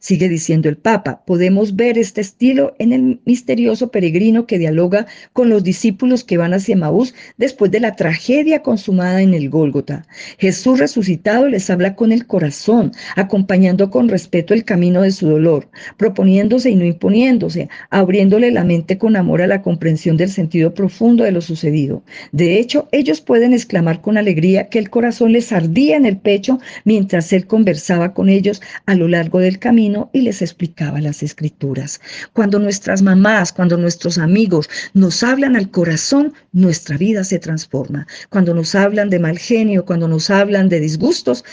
Sigue 0.00 0.28
diciendo 0.28 0.68
el 0.68 0.76
Papa, 0.76 1.24
podemos 1.26 1.74
ver 1.74 1.98
este 1.98 2.20
estilo 2.20 2.74
en 2.78 2.92
el 2.92 3.20
misterioso 3.24 3.90
peregrino 3.90 4.46
que 4.46 4.58
dialoga 4.58 5.06
con 5.32 5.48
los 5.48 5.64
discípulos 5.64 6.22
que 6.22 6.36
van 6.36 6.54
hacia 6.54 6.76
Maús 6.76 7.14
después 7.36 7.72
de 7.72 7.80
la 7.80 7.96
tragedia 7.96 8.62
consumada 8.62 9.22
en 9.22 9.34
el 9.34 9.50
Gólgota. 9.50 10.06
Jesús 10.38 10.78
resucitado 10.78 11.48
les 11.48 11.68
habla 11.68 11.96
con 11.96 12.12
el 12.12 12.26
corazón, 12.26 12.92
acompañando 13.16 13.90
con 13.90 14.08
respeto 14.08 14.54
el 14.54 14.64
camino 14.64 15.02
de 15.02 15.10
su 15.10 15.28
dolor, 15.28 15.68
proponiéndose 15.96 16.70
y 16.70 16.76
no 16.76 16.84
imponiéndose, 16.84 17.68
abriéndole 17.90 18.52
la 18.52 18.62
mente 18.62 18.98
con 18.98 19.16
amor 19.16 19.42
a 19.42 19.48
la 19.48 19.62
comprensión 19.62 20.16
del 20.16 20.30
sentido 20.30 20.74
profundo 20.74 21.24
de 21.24 21.32
lo 21.32 21.40
sucedido. 21.40 22.04
De 22.30 22.58
hecho, 22.60 22.88
ellos 22.92 23.20
pueden 23.20 23.52
exclamar 23.52 24.00
con 24.00 24.16
alegría 24.16 24.68
que 24.68 24.78
el 24.78 24.90
corazón 24.90 25.32
les 25.32 25.50
ardía 25.50 25.96
en 25.96 26.06
el 26.06 26.18
pecho 26.18 26.60
mientras 26.84 27.32
él 27.32 27.46
conversaba 27.46 28.14
con 28.14 28.28
ellos 28.28 28.62
a 28.86 28.94
lo 28.94 29.08
largo 29.08 29.40
del 29.40 29.58
camino 29.58 29.87
y 30.12 30.20
les 30.22 30.42
explicaba 30.42 31.00
las 31.00 31.22
escrituras. 31.22 32.00
Cuando 32.32 32.58
nuestras 32.58 33.02
mamás, 33.02 33.52
cuando 33.52 33.76
nuestros 33.76 34.18
amigos 34.18 34.68
nos 34.94 35.22
hablan 35.22 35.56
al 35.56 35.70
corazón, 35.70 36.34
nuestra 36.52 36.96
vida 36.96 37.24
se 37.24 37.38
transforma. 37.38 38.06
Cuando 38.30 38.54
nos 38.54 38.74
hablan 38.74 39.10
de 39.10 39.18
mal 39.18 39.38
genio, 39.38 39.84
cuando 39.84 40.08
nos 40.08 40.30
hablan 40.30 40.68
de 40.68 40.80
disgustos, 40.80 41.44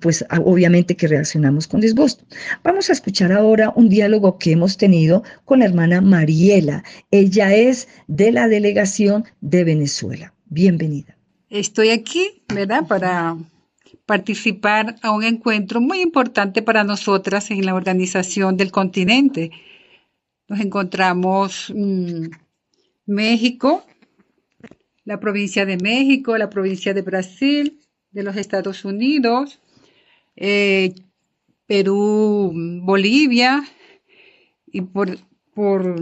pues 0.00 0.24
ah, 0.30 0.40
obviamente 0.44 0.96
que 0.96 1.08
reaccionamos 1.08 1.66
con 1.66 1.80
disgusto. 1.80 2.24
Vamos 2.62 2.90
a 2.90 2.92
escuchar 2.92 3.32
ahora 3.32 3.72
un 3.76 3.88
diálogo 3.88 4.38
que 4.38 4.52
hemos 4.52 4.76
tenido 4.76 5.22
con 5.44 5.60
la 5.60 5.66
hermana 5.66 6.00
Mariela. 6.00 6.82
Ella 7.10 7.54
es 7.54 7.88
de 8.08 8.32
la 8.32 8.48
delegación 8.48 9.24
de 9.40 9.64
Venezuela. 9.64 10.34
Bienvenida. 10.46 11.16
Estoy 11.50 11.90
aquí, 11.90 12.42
¿verdad? 12.52 12.86
Para 12.88 13.36
participar 14.06 14.96
a 15.02 15.10
un 15.10 15.24
encuentro 15.24 15.80
muy 15.80 16.00
importante 16.00 16.62
para 16.62 16.84
nosotras 16.84 17.50
en 17.50 17.64
la 17.64 17.74
organización 17.74 18.56
del 18.56 18.70
continente. 18.70 19.50
Nos 20.48 20.60
encontramos 20.60 21.72
mm, 21.74 22.26
México, 23.06 23.84
la 25.04 25.20
provincia 25.20 25.66
de 25.66 25.76
México, 25.76 26.36
la 26.36 26.50
provincia 26.50 26.94
de 26.94 27.02
Brasil, 27.02 27.80
de 28.10 28.22
los 28.22 28.36
Estados 28.36 28.84
Unidos, 28.84 29.60
eh, 30.36 30.94
Perú, 31.66 32.52
Bolivia 32.82 33.64
y 34.66 34.82
por 34.82 35.18
por, 35.54 35.96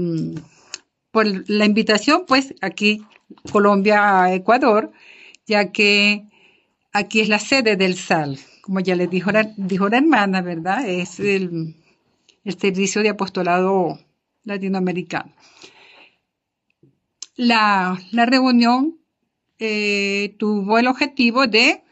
por 1.10 1.50
la 1.50 1.64
invitación, 1.64 2.24
pues 2.26 2.54
aquí 2.60 3.02
Colombia 3.50 4.34
Ecuador, 4.34 4.90
ya 5.46 5.70
que 5.70 6.26
aquí 6.92 7.20
es 7.20 7.28
la 7.28 7.38
sede 7.38 7.76
del 7.76 7.96
SAL, 7.96 8.38
como 8.62 8.80
ya 8.80 8.94
les 8.94 9.10
dijo 9.10 9.32
la, 9.32 9.50
dijo 9.56 9.88
la 9.88 9.98
hermana, 9.98 10.42
¿verdad? 10.42 10.88
Es 10.88 11.18
el, 11.20 11.74
el 12.44 12.58
Servicio 12.58 13.02
de 13.02 13.10
Apostolado 13.10 13.98
Latinoamericano. 14.44 15.32
La, 17.36 17.98
la 18.10 18.26
reunión 18.26 18.98
eh, 19.58 20.34
tuvo 20.38 20.78
el 20.78 20.86
objetivo 20.86 21.46
de 21.46 21.82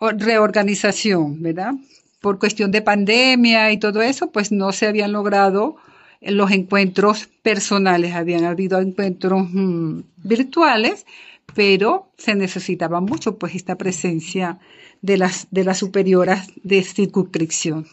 reorganización, 0.00 1.42
¿verdad? 1.42 1.74
Por 2.20 2.38
cuestión 2.38 2.70
de 2.70 2.82
pandemia 2.82 3.70
y 3.72 3.78
todo 3.78 4.02
eso, 4.02 4.30
pues 4.30 4.52
no 4.52 4.72
se 4.72 4.86
habían 4.86 5.12
logrado 5.12 5.76
los 6.20 6.50
encuentros 6.50 7.28
personales, 7.42 8.14
habían 8.14 8.44
habido 8.44 8.78
encuentros 8.80 9.48
mm, 9.50 10.00
virtuales, 10.16 11.06
pero 11.54 12.12
se 12.16 12.34
necesitaba 12.34 13.00
mucho 13.00 13.38
pues 13.38 13.54
esta 13.54 13.76
presencia 13.76 14.58
de 15.02 15.16
las, 15.16 15.48
de 15.50 15.64
las 15.64 15.78
superioras 15.78 16.48
de 16.62 16.82
circunscripción. 16.82 17.86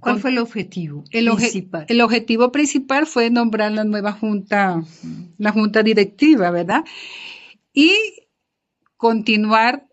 ¿Cuál 0.00 0.18
fue 0.18 0.30
el 0.30 0.38
objetivo 0.38 1.04
el 1.10 1.30
principal? 1.30 1.84
El 1.88 2.00
objetivo 2.00 2.50
principal 2.50 3.06
fue 3.06 3.30
nombrar 3.30 3.72
la 3.72 3.84
nueva 3.84 4.12
junta, 4.12 4.82
la 5.38 5.52
junta 5.52 5.82
directiva, 5.82 6.50
¿verdad? 6.50 6.84
Y 7.72 7.92
continuar 8.96 9.86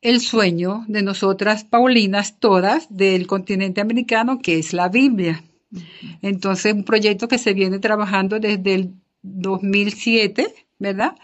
el 0.00 0.20
sueño 0.20 0.84
de 0.86 1.02
nosotras, 1.02 1.64
Paulinas, 1.64 2.38
todas, 2.38 2.86
del 2.94 3.26
continente 3.26 3.80
americano, 3.80 4.38
que 4.38 4.58
es 4.58 4.72
la 4.72 4.88
Biblia. 4.88 5.42
Entonces, 6.22 6.72
un 6.72 6.84
proyecto 6.84 7.26
que 7.26 7.38
se 7.38 7.52
viene 7.52 7.78
trabajando 7.78 8.38
desde 8.38 8.74
el 8.74 8.94
2007, 9.22 10.54
¿verdad? 10.78 11.16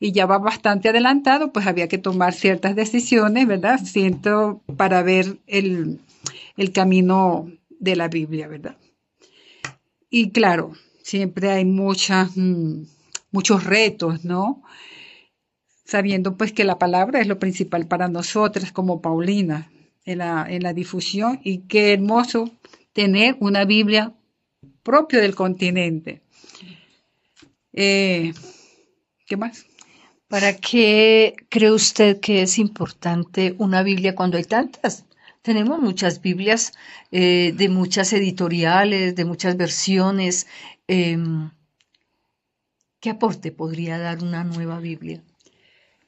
Y 0.00 0.12
ya 0.12 0.26
va 0.26 0.38
bastante 0.38 0.88
adelantado, 0.88 1.52
pues 1.52 1.66
había 1.66 1.88
que 1.88 1.98
tomar 1.98 2.34
ciertas 2.34 2.74
decisiones, 2.74 3.46
¿verdad? 3.46 3.80
Siento 3.84 4.62
para 4.76 5.02
ver 5.02 5.38
el, 5.46 6.00
el 6.56 6.72
camino 6.72 7.50
de 7.78 7.96
la 7.96 8.08
Biblia, 8.08 8.48
¿verdad? 8.48 8.76
Y 10.10 10.30
claro, 10.30 10.72
siempre 11.02 11.50
hay 11.50 11.64
muchas, 11.64 12.36
mm, 12.36 12.82
muchos 13.30 13.64
retos, 13.64 14.24
¿no? 14.24 14.62
Sabiendo 15.84 16.36
pues 16.36 16.52
que 16.52 16.64
la 16.64 16.78
palabra 16.78 17.20
es 17.20 17.26
lo 17.26 17.38
principal 17.38 17.86
para 17.86 18.08
nosotras 18.08 18.72
como 18.72 19.00
Paulina 19.02 19.70
en 20.04 20.18
la, 20.18 20.46
en 20.48 20.62
la 20.62 20.72
difusión 20.72 21.40
y 21.44 21.58
qué 21.60 21.92
hermoso 21.92 22.50
tener 22.92 23.36
una 23.40 23.64
Biblia 23.64 24.14
propia 24.82 25.20
del 25.20 25.34
continente. 25.34 26.21
Eh, 27.72 28.32
¿Qué 29.26 29.36
más? 29.36 29.66
¿Para 30.28 30.56
qué 30.56 31.34
cree 31.48 31.70
usted 31.70 32.20
que 32.20 32.42
es 32.42 32.58
importante 32.58 33.54
una 33.58 33.82
Biblia 33.82 34.14
cuando 34.14 34.36
hay 34.36 34.44
tantas? 34.44 35.04
Tenemos 35.42 35.80
muchas 35.80 36.22
Biblias 36.22 36.72
eh, 37.10 37.52
de 37.56 37.68
muchas 37.68 38.12
editoriales, 38.12 39.16
de 39.16 39.24
muchas 39.24 39.56
versiones. 39.56 40.46
Em, 40.86 41.50
¿Qué 43.00 43.10
aporte 43.10 43.50
podría 43.50 43.98
dar 43.98 44.22
una 44.22 44.44
nueva 44.44 44.78
Biblia? 44.78 45.22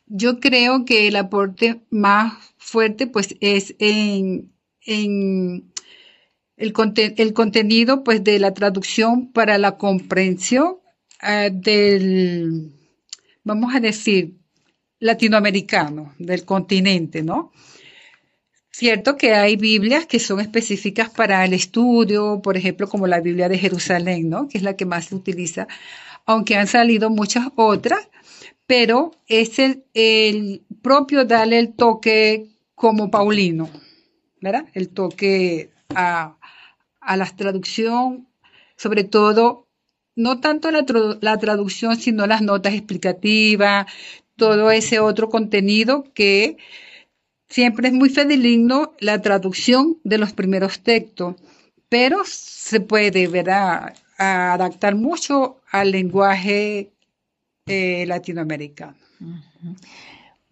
Yo 0.07 0.38
creo 0.38 0.85
que 0.85 1.09
el 1.09 1.16
aporte 1.16 1.81
más 1.90 2.35
fuerte 2.57 3.07
pues 3.07 3.37
es 3.40 3.74
en, 3.79 4.53
en 4.87 5.72
el, 6.57 6.72
el, 7.16 7.33
contenido 7.33 8.05
pues 8.05 8.22
de 8.22 8.38
la 8.38 8.55
traducción 8.55 9.33
para 9.33 9.59
la 9.59 9.77
comprensión 9.77 10.77
uh, 11.25 11.51
del, 11.51 12.73
vamos 13.43 13.75
a 13.75 13.81
decir, 13.81 14.35
latinoamericano, 15.01 16.15
del 16.19 16.45
continente, 16.45 17.23
¿no? 17.23 17.53
Cierto 18.71 19.17
que 19.17 19.35
hay 19.35 19.57
Biblias 19.57 20.07
que 20.07 20.19
son 20.19 20.41
específicas 20.41 21.09
para 21.11 21.45
el 21.45 21.53
estudio, 21.53 22.41
por 22.43 22.57
ejemplo, 22.57 22.89
como 22.89 23.07
la 23.07 23.21
Biblia 23.21 23.49
de 23.49 23.59
Jerusalén, 23.59 24.29
¿no? 24.29 24.49
Que 24.49 24.59
es 24.59 24.65
la 24.65 24.77
que 24.77 24.87
más 24.87 25.07
se 25.07 25.15
utiliza, 25.15 25.69
aunque 26.27 26.57
han 26.57 26.67
salido 26.67 27.11
muchas 27.11 27.49
otras, 27.55 28.09
pero 28.67 29.13
es 29.29 29.59
el, 29.59 29.85
el 29.95 30.63
propio 30.83 31.25
darle 31.25 31.59
el 31.59 31.75
toque 31.75 32.49
como 32.75 33.11
Paulino, 33.11 33.71
¿verdad? 34.41 34.67
El 34.75 34.89
toque 34.89 35.71
a, 35.95 36.37
a 37.01 37.17
la 37.17 37.27
traducción, 37.27 38.27
sobre 38.77 39.05
todo, 39.05 39.63
no 40.16 40.40
tanto 40.40 40.70
la, 40.70 41.37
traducción, 41.38 41.96
sino 41.96 42.27
las 42.27 42.42
notas 42.42 42.74
explicativas, 42.74 43.87
todo 44.37 44.70
ese 44.70 45.00
otro 45.00 45.29
contenido 45.29 46.05
que 46.14 46.57
Siempre 47.55 47.87
es 47.87 47.94
muy 47.94 48.09
fideligno 48.09 48.94
la 48.98 49.22
traducción 49.22 49.98
de 50.03 50.18
los 50.18 50.33
primeros 50.33 50.81
textos, 50.81 51.37
pero 51.88 52.22
se 52.24 52.81
puede 52.81 53.29
¿verdad? 53.29 53.94
adaptar 54.18 54.96
mucho 54.96 55.61
al 55.70 55.92
lenguaje 55.92 56.90
eh, 57.66 58.07
latinoamericano. 58.07 58.96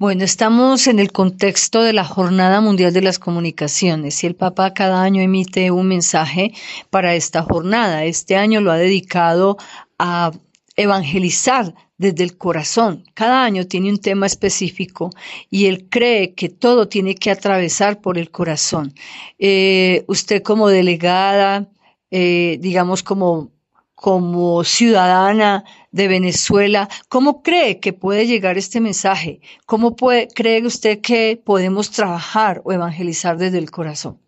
Bueno, 0.03 0.25
estamos 0.25 0.89
en 0.89 0.99
el 0.99 1.13
contexto 1.13 1.81
de 1.81 1.93
la 1.93 2.03
Jornada 2.03 2.61
Mundial 2.61 2.93
de 2.93 3.03
las 3.03 3.21
Comunicaciones 3.21 4.25
y 4.25 4.27
el 4.27 4.35
Papa 4.35 4.75
cada 4.75 5.01
año 5.01 5.23
emite 5.23 5.71
un 5.71 5.87
mensaje 5.87 6.55
para 6.91 7.15
esta 7.15 7.43
jornada. 7.43 8.05
Este 8.05 8.35
año 8.35 8.61
lo 8.61 8.73
ha 8.73 8.79
dedicado 8.79 9.59
a 10.01 10.33
evangelizar 10.75 11.73
desde 11.99 12.25
el 12.25 12.37
corazón. 12.37 13.05
Cada 13.15 13.45
año 13.45 13.69
tiene 13.69 13.91
un 13.91 13.99
tema 13.99 14.27
específico 14.27 15.11
y 15.51 15.67
él 15.67 15.87
cree 15.89 16.35
que 16.35 16.49
todo 16.49 16.89
tiene 16.89 17.15
que 17.15 17.31
atravesar 17.31 18.01
por 18.01 18.19
el 18.19 18.33
corazón. 18.33 18.95
Eh, 19.39 20.03
usted 20.09 20.43
como 20.43 20.67
delegada, 20.67 21.69
eh, 22.11 22.59
digamos 22.61 23.05
como, 23.05 23.53
como 23.95 24.65
ciudadana 24.65 25.65
de 25.93 26.09
Venezuela, 26.09 26.89
¿cómo 27.09 27.43
cree 27.43 27.79
que 27.79 27.93
puede 27.93 28.27
llegar 28.27 28.57
este 28.59 28.81
mensaje? 28.81 29.41
¿Cómo 29.67 29.95
puede, 29.95 30.29
cree 30.29 30.67
usted 30.67 31.01
que 31.01 31.41
podemos 31.43 31.91
trabajar 31.91 32.63
o 32.65 32.73
evangelizar 32.73 33.37
desde 33.37 33.59
el 33.59 33.71
corazón? 33.71 34.19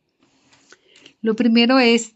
Lo 1.22 1.35
primero 1.35 1.79
es 1.79 2.14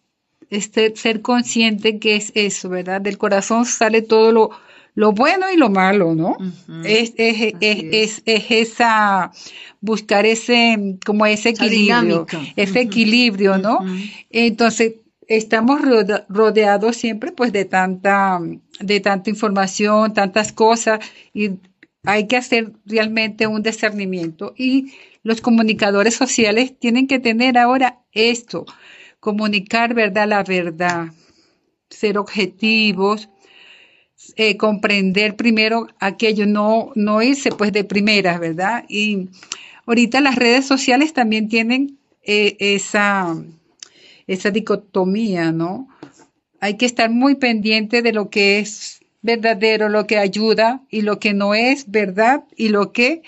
este, 0.51 0.95
ser 0.97 1.23
consciente 1.23 1.99
que 1.99 2.17
es 2.17 2.31
eso, 2.35 2.69
¿verdad? 2.69 3.01
Del 3.01 3.17
corazón 3.17 3.65
sale 3.65 4.03
todo 4.03 4.33
lo, 4.33 4.51
lo 4.95 5.13
bueno 5.13 5.47
y 5.51 5.57
lo 5.57 5.71
malo, 5.71 6.15
¿no? 6.15 6.37
es, 6.85 7.15
es, 7.17 7.55
es, 7.61 8.23
es, 8.27 8.45
esa, 8.51 9.33
buscar 9.81 10.27
ese, 10.27 10.99
como 11.07 11.25
ese 11.25 11.51
equilibrio, 11.51 12.27
ese 12.55 12.81
equilibrio, 12.81 13.57
¿no? 13.57 13.79
Entonces, 14.29 14.95
estamos 15.29 15.81
rodeados 16.29 16.97
siempre 16.97 17.33
pues 17.33 17.53
de 17.53 17.65
tanta, 17.67 18.41
de 18.81 19.01
tanta 19.01 19.31
información, 19.31 20.15
tantas 20.15 20.53
cosas, 20.53 21.01
y 21.35 21.53
hay 22.05 22.27
que 22.27 22.37
hacer 22.37 22.73
realmente 22.87 23.47
un 23.47 23.63
discernimiento. 23.63 24.55
Y 24.57 24.95
los 25.23 25.41
comunicadores 25.41 26.15
sociales 26.15 26.79
tienen 26.79 27.07
que 27.07 27.19
tener 27.19 27.59
ahora 27.59 28.01
esto, 28.13 28.65
comunicar 29.21 29.95
verdad 29.95 30.27
la 30.27 30.43
verdad, 30.43 31.09
ser 31.91 32.19
objetivos, 32.19 33.29
eh, 34.37 34.57
comprender 34.57 35.37
primero 35.37 35.89
aquello, 36.01 36.47
no, 36.47 36.93
no 36.95 37.23
irse 37.23 37.51
pues 37.51 37.73
de 37.73 37.85
primeras, 37.85 38.41
¿verdad? 38.41 38.85
Y 38.89 39.29
ahorita 39.87 40.21
las 40.21 40.37
redes 40.37 40.67
sociales 40.67 41.13
también 41.13 41.49
tienen 41.49 41.99
eh, 42.23 42.57
esa, 42.59 43.37
esa 44.29 44.51
dicotomía, 44.51 45.51
¿no? 45.51 45.89
Hay 46.61 46.77
que 46.77 46.87
estar 46.87 47.11
muy 47.11 47.35
pendiente 47.35 48.03
de 48.03 48.13
lo 48.13 48.31
que 48.31 48.61
es 48.61 49.01
verdadero, 49.23 49.89
lo 49.89 50.07
que 50.07 50.19
ayuda 50.19 50.83
y 50.91 51.01
lo 51.01 51.19
que 51.19 51.35
no 51.35 51.55
es 51.55 51.91
verdad 51.91 52.45
y 52.57 52.69
lo 52.69 52.93
que 52.93 53.23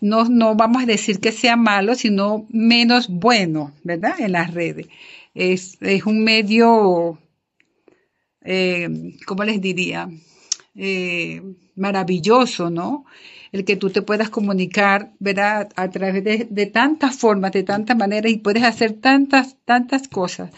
no, 0.00 0.24
no 0.24 0.54
vamos 0.54 0.84
a 0.84 0.86
decir 0.86 1.18
que 1.18 1.32
sea 1.32 1.56
malo, 1.56 1.94
sino 1.94 2.46
menos 2.48 3.08
bueno, 3.08 3.72
¿verdad? 3.82 4.14
En 4.20 4.32
las 4.32 4.54
redes. 4.54 4.86
Es, 5.34 5.76
es 5.80 6.06
un 6.06 6.22
medio, 6.22 7.18
eh, 8.42 8.88
¿cómo 9.26 9.44
les 9.44 9.60
diría? 9.60 10.08
Eh, 10.80 11.42
maravilloso, 11.74 12.70
¿no? 12.70 13.04
El 13.50 13.64
que 13.64 13.76
tú 13.76 13.90
te 13.90 14.02
puedas 14.02 14.30
comunicar, 14.30 15.12
¿verdad? 15.18 15.68
A 15.74 15.90
través 15.90 16.22
de, 16.22 16.46
de 16.48 16.66
tantas 16.66 17.16
formas, 17.16 17.52
de 17.52 17.64
tantas 17.64 17.96
maneras, 17.96 18.30
y 18.30 18.36
puedes 18.36 18.62
hacer 18.62 18.92
tantas, 18.92 19.56
tantas 19.64 20.06
cosas 20.06 20.50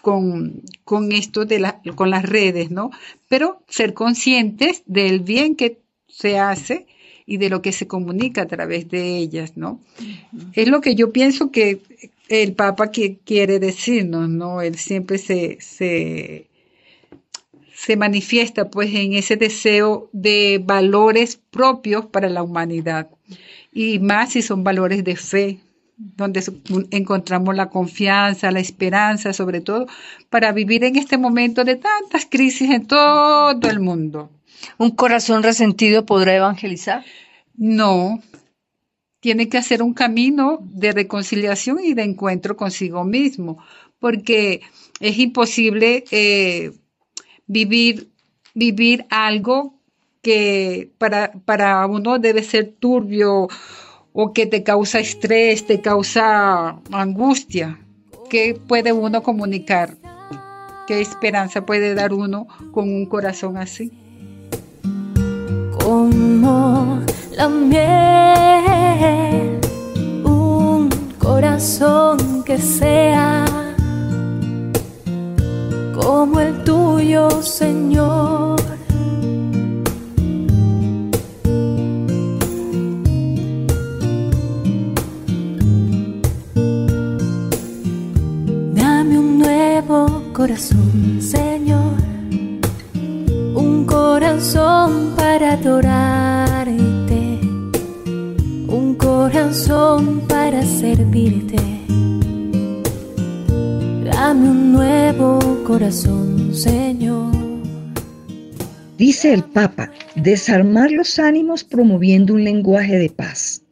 con, 0.00 0.62
con 0.84 1.12
esto 1.12 1.44
de 1.44 1.60
la, 1.60 1.80
con 1.94 2.10
las 2.10 2.24
redes, 2.24 2.70
¿no? 2.70 2.90
Pero 3.28 3.62
ser 3.68 3.94
conscientes 3.94 4.82
del 4.86 5.20
bien 5.20 5.56
que 5.56 5.78
se 6.08 6.38
hace 6.38 6.86
y 7.26 7.36
de 7.36 7.48
lo 7.48 7.62
que 7.62 7.72
se 7.72 7.86
comunica 7.86 8.42
a 8.42 8.46
través 8.46 8.88
de 8.88 9.18
ellas, 9.18 9.56
¿no? 9.56 9.80
Es 10.54 10.68
lo 10.68 10.80
que 10.80 10.96
yo 10.96 11.12
pienso 11.12 11.52
que 11.52 11.80
el 12.28 12.54
Papa 12.54 12.90
que 12.90 13.18
quiere 13.24 13.58
decirnos, 13.58 14.28
¿no? 14.28 14.62
Él 14.62 14.76
siempre 14.76 15.18
se, 15.18 15.58
se, 15.60 16.46
se 17.82 17.96
manifiesta 17.96 18.68
pues 18.68 18.94
en 18.94 19.14
ese 19.14 19.36
deseo 19.36 20.10
de 20.12 20.60
valores 20.62 21.40
propios 21.50 22.04
para 22.04 22.28
la 22.28 22.42
humanidad 22.42 23.08
y 23.72 23.98
más 24.00 24.32
si 24.32 24.42
son 24.42 24.62
valores 24.64 25.02
de 25.02 25.16
fe, 25.16 25.60
donde 25.96 26.44
encontramos 26.90 27.56
la 27.56 27.70
confianza, 27.70 28.50
la 28.50 28.60
esperanza, 28.60 29.32
sobre 29.32 29.62
todo, 29.62 29.86
para 30.28 30.52
vivir 30.52 30.84
en 30.84 30.96
este 30.96 31.16
momento 31.16 31.64
de 31.64 31.76
tantas 31.76 32.26
crisis 32.26 32.68
en 32.68 32.86
todo 32.86 33.70
el 33.70 33.80
mundo. 33.80 34.30
¿Un 34.76 34.90
corazón 34.90 35.42
resentido 35.42 36.04
podrá 36.04 36.36
evangelizar? 36.36 37.02
No, 37.56 38.22
tiene 39.20 39.48
que 39.48 39.56
hacer 39.56 39.82
un 39.82 39.94
camino 39.94 40.58
de 40.60 40.92
reconciliación 40.92 41.78
y 41.82 41.94
de 41.94 42.02
encuentro 42.02 42.58
consigo 42.58 43.04
mismo, 43.04 43.56
porque 43.98 44.60
es 45.00 45.18
imposible 45.18 46.04
eh, 46.10 46.72
vivir, 47.50 48.08
vivir 48.54 49.06
algo 49.10 49.74
que 50.22 50.90
para, 50.98 51.32
para 51.44 51.84
uno 51.86 52.18
debe 52.18 52.42
ser 52.44 52.74
turbio 52.78 53.48
o 54.12 54.32
que 54.32 54.46
te 54.46 54.62
causa 54.62 55.00
estrés, 55.00 55.66
te 55.66 55.80
causa 55.80 56.78
angustia. 56.92 57.78
¿Qué 58.28 58.54
puede 58.68 58.92
uno 58.92 59.22
comunicar? 59.22 59.96
¿Qué 60.86 61.00
esperanza 61.00 61.66
puede 61.66 61.94
dar 61.94 62.12
uno 62.12 62.46
con 62.72 62.88
un 62.88 63.06
corazón 63.06 63.56
así? 63.56 63.90
Como 65.82 67.00
la 67.32 67.48
miel, 67.48 67.80
un 70.24 70.88
corazón 71.18 72.44
que 72.44 72.58
sea 72.58 73.59
como 76.00 76.40
el 76.40 76.64
tuyo, 76.64 77.30
Señor. 77.42 78.56
Dame 88.74 89.18
un 89.18 89.38
nuevo 89.38 90.22
corazón, 90.32 91.20
Señor, 91.20 91.94
un 93.54 93.84
corazón 93.86 95.12
para 95.16 95.52
adorarte, 95.52 97.40
un 98.68 98.94
corazón 98.98 100.22
para 100.28 100.62
servirte. 100.62 101.79
Dame 104.22 104.50
un 104.50 104.72
nuevo 104.72 105.38
corazón, 105.64 106.54
Señor. 106.54 107.32
Dice 108.98 109.32
el 109.32 109.42
Papa, 109.42 109.90
desarmar 110.14 110.90
los 110.90 111.18
ánimos 111.18 111.64
promoviendo 111.64 112.34
un 112.34 112.44
lenguaje 112.44 112.98
de 112.98 113.08
paz. 113.08 113.62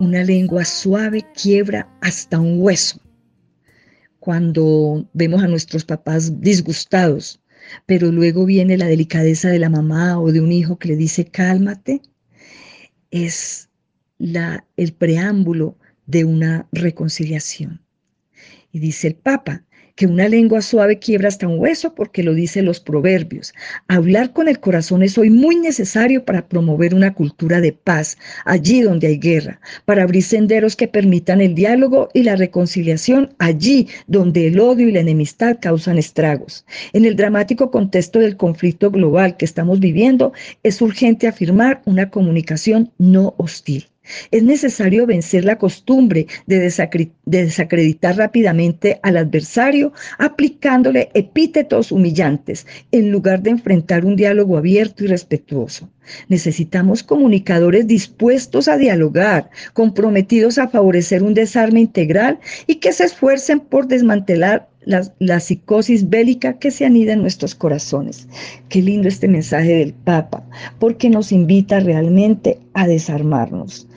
Una 0.00 0.24
lengua 0.24 0.64
suave 0.64 1.24
quiebra 1.40 1.88
hasta 2.00 2.40
un 2.40 2.60
hueso. 2.60 3.00
Cuando 4.18 5.08
vemos 5.12 5.40
a 5.40 5.46
nuestros 5.46 5.84
papás 5.84 6.40
disgustados, 6.40 7.40
pero 7.86 8.10
luego 8.10 8.46
viene 8.46 8.76
la 8.76 8.86
delicadeza 8.86 9.50
de 9.50 9.60
la 9.60 9.70
mamá 9.70 10.18
o 10.18 10.32
de 10.32 10.40
un 10.40 10.50
hijo 10.50 10.80
que 10.80 10.88
le 10.88 10.96
dice 10.96 11.26
cálmate, 11.26 12.02
es 13.12 13.68
la, 14.18 14.66
el 14.76 14.92
preámbulo 14.94 15.78
de 16.06 16.24
una 16.24 16.66
reconciliación. 16.72 17.80
Y 18.72 18.78
dice 18.78 19.08
el 19.08 19.14
Papa 19.14 19.64
que 20.00 20.06
una 20.06 20.30
lengua 20.30 20.62
suave 20.62 20.98
quiebra 20.98 21.28
hasta 21.28 21.46
un 21.46 21.58
hueso 21.58 21.94
porque 21.94 22.22
lo 22.22 22.32
dicen 22.32 22.64
los 22.64 22.80
proverbios. 22.80 23.52
Hablar 23.86 24.32
con 24.32 24.48
el 24.48 24.58
corazón 24.58 25.02
es 25.02 25.18
hoy 25.18 25.28
muy 25.28 25.56
necesario 25.56 26.24
para 26.24 26.48
promover 26.48 26.94
una 26.94 27.12
cultura 27.12 27.60
de 27.60 27.72
paz 27.72 28.16
allí 28.46 28.80
donde 28.80 29.08
hay 29.08 29.18
guerra, 29.18 29.60
para 29.84 30.04
abrir 30.04 30.22
senderos 30.22 30.74
que 30.74 30.88
permitan 30.88 31.42
el 31.42 31.54
diálogo 31.54 32.08
y 32.14 32.22
la 32.22 32.36
reconciliación 32.36 33.34
allí 33.38 33.88
donde 34.06 34.46
el 34.46 34.58
odio 34.58 34.88
y 34.88 34.92
la 34.92 35.00
enemistad 35.00 35.58
causan 35.60 35.98
estragos. 35.98 36.64
En 36.94 37.04
el 37.04 37.14
dramático 37.14 37.70
contexto 37.70 38.20
del 38.20 38.38
conflicto 38.38 38.90
global 38.90 39.36
que 39.36 39.44
estamos 39.44 39.80
viviendo, 39.80 40.32
es 40.62 40.80
urgente 40.80 41.26
afirmar 41.26 41.82
una 41.84 42.08
comunicación 42.08 42.90
no 42.96 43.34
hostil. 43.36 43.86
Es 44.30 44.42
necesario 44.42 45.06
vencer 45.06 45.44
la 45.44 45.58
costumbre 45.58 46.26
de, 46.46 46.58
desacreditar 47.24 48.16
rápidamente 48.16 49.00
al 49.02 49.16
adversario 49.16 49.92
aplicándole 50.18 51.10
epítetos 51.14 51.92
humillantes 51.92 52.66
en 52.90 53.10
lugar 53.10 53.42
de 53.42 53.50
enfrentar 53.50 54.04
un 54.04 54.16
diálogo 54.16 54.56
abierto 54.56 55.04
y 55.04 55.06
respetuoso. 55.08 55.88
Necesitamos 56.28 57.02
comunicadores 57.02 57.86
dispuestos 57.86 58.68
a 58.68 58.76
dialogar, 58.76 59.50
comprometidos 59.72 60.58
a 60.58 60.68
favorecer 60.68 61.22
un 61.22 61.34
desarme 61.34 61.80
integral 61.80 62.38
y 62.66 62.76
que 62.76 62.92
se 62.92 63.04
esfuercen 63.04 63.60
por 63.60 63.86
desmantelar 63.86 64.68
la, 64.84 65.40
psicosis 65.40 66.08
bélica 66.08 66.58
que 66.58 66.70
se 66.70 66.84
anida 66.84 67.12
en 67.12 67.22
nuestros 67.22 67.54
corazones. 67.54 68.28
Qué 68.68 68.82
lindo 68.82 69.08
este 69.08 69.28
mensaje 69.28 69.76
del 69.76 69.92
Papa, 69.92 70.42
porque 70.78 71.10
nos 71.10 71.32
invita 71.32 71.80
realmente 71.80 72.58
a 72.74 72.86
desarmarnos, 72.86 73.88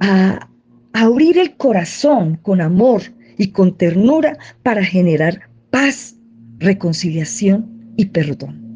a, 0.00 0.48
a 0.92 1.00
abrir 1.00 1.38
el 1.38 1.56
corazón 1.56 2.38
con 2.42 2.60
amor 2.60 3.02
y 3.36 3.48
con 3.48 3.76
ternura 3.76 4.38
para 4.62 4.84
generar 4.84 5.48
paz, 5.70 6.16
reconciliación 6.58 7.92
y 7.96 8.06
perdón. 8.06 8.69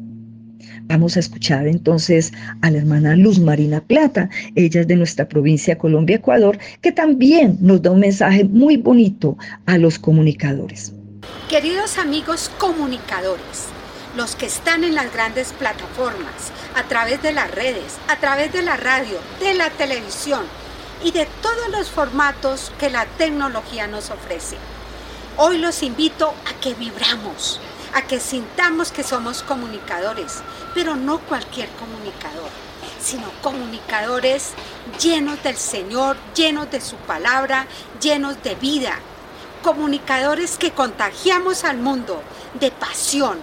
Vamos 0.87 1.17
a 1.17 1.19
escuchar 1.19 1.65
entonces 1.65 2.31
a 2.61 2.69
la 2.69 2.77
hermana 2.77 3.15
Luz 3.15 3.39
Marina 3.39 3.81
Plata, 3.81 4.29
ella 4.55 4.81
es 4.81 4.87
de 4.87 4.95
nuestra 4.95 5.27
provincia 5.27 5.77
Colombia, 5.77 6.17
Ecuador, 6.17 6.59
que 6.81 6.91
también 6.91 7.57
nos 7.59 7.81
da 7.81 7.89
un 7.89 8.01
mensaje 8.01 8.43
muy 8.43 8.77
bonito 8.77 9.35
a 9.65 9.79
los 9.79 9.97
comunicadores. 9.97 10.93
Queridos 11.49 11.97
amigos 11.97 12.51
comunicadores, 12.59 13.67
los 14.15 14.35
que 14.35 14.45
están 14.45 14.83
en 14.83 14.93
las 14.93 15.11
grandes 15.11 15.53
plataformas, 15.53 16.51
a 16.75 16.83
través 16.83 17.21
de 17.23 17.33
las 17.33 17.49
redes, 17.49 17.97
a 18.07 18.19
través 18.19 18.53
de 18.53 18.61
la 18.61 18.77
radio, 18.77 19.17
de 19.39 19.55
la 19.55 19.71
televisión 19.71 20.43
y 21.03 21.11
de 21.11 21.27
todos 21.41 21.69
los 21.71 21.89
formatos 21.89 22.71
que 22.79 22.91
la 22.91 23.05
tecnología 23.17 23.87
nos 23.87 24.11
ofrece. 24.11 24.57
Hoy 25.37 25.57
los 25.57 25.81
invito 25.81 26.29
a 26.29 26.59
que 26.61 26.75
vibramos, 26.75 27.59
a 27.95 28.01
que 28.01 28.19
sintamos 28.19 28.91
que 28.91 29.03
somos 29.03 29.41
comunicadores, 29.41 30.41
pero 30.73 30.97
no 30.97 31.17
cualquier 31.19 31.69
comunicador, 31.79 32.49
sino 33.01 33.23
comunicadores 33.41 34.51
llenos 35.01 35.41
del 35.43 35.55
Señor, 35.55 36.17
llenos 36.35 36.69
de 36.69 36.81
su 36.81 36.97
palabra, 36.97 37.67
llenos 38.01 38.43
de 38.43 38.55
vida, 38.55 38.99
comunicadores 39.63 40.57
que 40.57 40.71
contagiamos 40.71 41.63
al 41.63 41.77
mundo 41.77 42.21
de 42.59 42.69
pasión, 42.69 43.39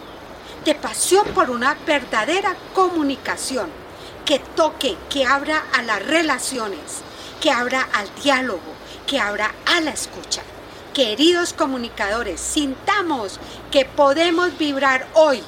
de 0.66 0.74
pasión 0.74 1.26
por 1.28 1.48
una 1.48 1.74
verdadera 1.86 2.54
comunicación, 2.74 3.70
que 4.26 4.38
toque, 4.38 4.98
que 5.08 5.24
abra 5.24 5.64
a 5.72 5.82
las 5.82 6.04
relaciones, 6.04 7.00
que 7.40 7.50
abra 7.50 7.88
al 7.94 8.14
diálogo, 8.22 8.60
que 9.06 9.18
abra 9.18 9.54
a 9.64 9.80
la 9.80 9.92
escucha. 9.92 10.42
Queridos 10.94 11.54
comunicadores, 11.54 12.38
sintamos 12.38 13.40
que 13.70 13.86
podemos 13.86 14.58
vibrar 14.58 15.08
hoy 15.14 15.42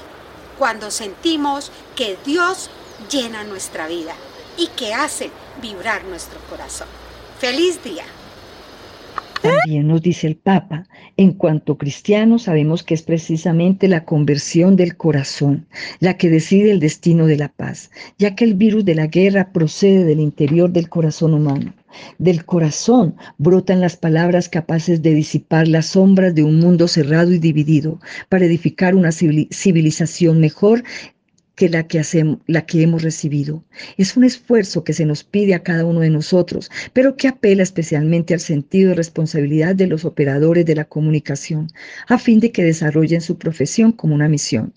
cuando 0.58 0.90
sentimos 0.90 1.70
que 1.94 2.16
Dios 2.24 2.70
llena 3.10 3.44
nuestra 3.44 3.86
vida 3.86 4.14
y 4.56 4.68
que 4.68 4.94
hace 4.94 5.30
vibrar 5.60 6.04
nuestro 6.04 6.40
corazón. 6.48 6.88
Feliz 7.38 7.84
día. 7.84 8.06
También 9.42 9.88
nos 9.88 10.02
dice 10.02 10.26
el 10.26 10.36
Papa, 10.36 10.86
en 11.16 11.32
cuanto 11.32 11.76
cristianos 11.76 12.44
sabemos 12.44 12.82
que 12.82 12.94
es 12.94 13.02
precisamente 13.02 13.88
la 13.88 14.04
conversión 14.04 14.76
del 14.76 14.96
corazón 14.96 15.66
la 16.00 16.16
que 16.16 16.30
decide 16.30 16.70
el 16.70 16.80
destino 16.80 17.26
de 17.26 17.36
la 17.36 17.48
paz, 17.48 17.90
ya 18.18 18.34
que 18.34 18.44
el 18.44 18.54
virus 18.54 18.84
de 18.84 18.94
la 18.94 19.06
guerra 19.06 19.52
procede 19.52 20.04
del 20.04 20.20
interior 20.20 20.70
del 20.70 20.88
corazón 20.88 21.34
humano. 21.34 21.74
Del 22.18 22.44
corazón 22.44 23.14
brotan 23.38 23.80
las 23.80 23.96
palabras 23.96 24.48
capaces 24.48 25.00
de 25.02 25.14
disipar 25.14 25.68
las 25.68 25.86
sombras 25.86 26.34
de 26.34 26.42
un 26.42 26.58
mundo 26.58 26.88
cerrado 26.88 27.32
y 27.32 27.38
dividido 27.38 28.00
para 28.28 28.46
edificar 28.46 28.96
una 28.96 29.12
civilización 29.12 30.40
mejor 30.40 30.82
que 31.54 31.68
la 31.68 31.86
que, 31.86 31.98
hacemos, 31.98 32.38
la 32.46 32.66
que 32.66 32.82
hemos 32.82 33.02
recibido. 33.02 33.64
Es 33.96 34.16
un 34.16 34.24
esfuerzo 34.24 34.84
que 34.84 34.92
se 34.92 35.04
nos 35.04 35.24
pide 35.24 35.54
a 35.54 35.62
cada 35.62 35.84
uno 35.84 36.00
de 36.00 36.10
nosotros, 36.10 36.70
pero 36.92 37.16
que 37.16 37.28
apela 37.28 37.62
especialmente 37.62 38.34
al 38.34 38.40
sentido 38.40 38.90
de 38.90 38.96
responsabilidad 38.96 39.74
de 39.74 39.86
los 39.86 40.04
operadores 40.04 40.66
de 40.66 40.74
la 40.74 40.84
comunicación, 40.84 41.68
a 42.08 42.18
fin 42.18 42.40
de 42.40 42.52
que 42.52 42.64
desarrollen 42.64 43.20
su 43.20 43.38
profesión 43.38 43.92
como 43.92 44.14
una 44.14 44.28
misión. 44.28 44.72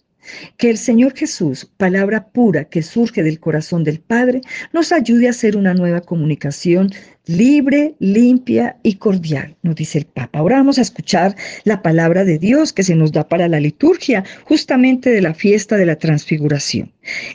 Que 0.58 0.70
el 0.70 0.78
Señor 0.78 1.14
Jesús, 1.16 1.70
palabra 1.78 2.28
pura 2.30 2.66
que 2.66 2.82
surge 2.82 3.24
del 3.24 3.40
corazón 3.40 3.84
del 3.84 4.00
Padre, 4.00 4.42
nos 4.74 4.92
ayude 4.92 5.28
a 5.28 5.32
hacer 5.32 5.58
una 5.58 5.74
nueva 5.74 6.02
comunicación 6.02 6.92
libre, 7.28 7.96
limpia 8.00 8.78
y 8.84 8.96
cordial, 8.96 9.56
nos 9.62 9.76
dice 9.76 10.00
el 10.00 10.06
Papa. 10.06 10.40
Ahora 10.40 10.58
vamos 10.58 10.78
a 10.78 10.82
escuchar 10.82 11.36
la 11.66 11.82
palabra 11.82 12.24
de 12.24 12.40
Dios 12.40 12.74
que 12.74 12.84
se 12.84 12.96
nos 12.96 13.12
da 13.12 13.28
para 13.28 13.48
la 13.48 13.60
liturgia 13.60 14.24
justamente 14.46 15.10
de 15.10 15.22
la 15.22 15.34
fiesta 15.34 15.78
de 15.78 15.86
la 15.86 15.98
transfiguración. 15.98 16.92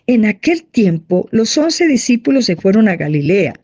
En 0.07 0.25
aquel 0.25 0.65
tiempo 0.65 1.29
los 1.31 1.57
once 1.59 1.87
discípulos 1.87 2.47
se 2.47 2.57
fueron 2.57 2.89
a 2.89 2.97
Galilea, 2.97 3.55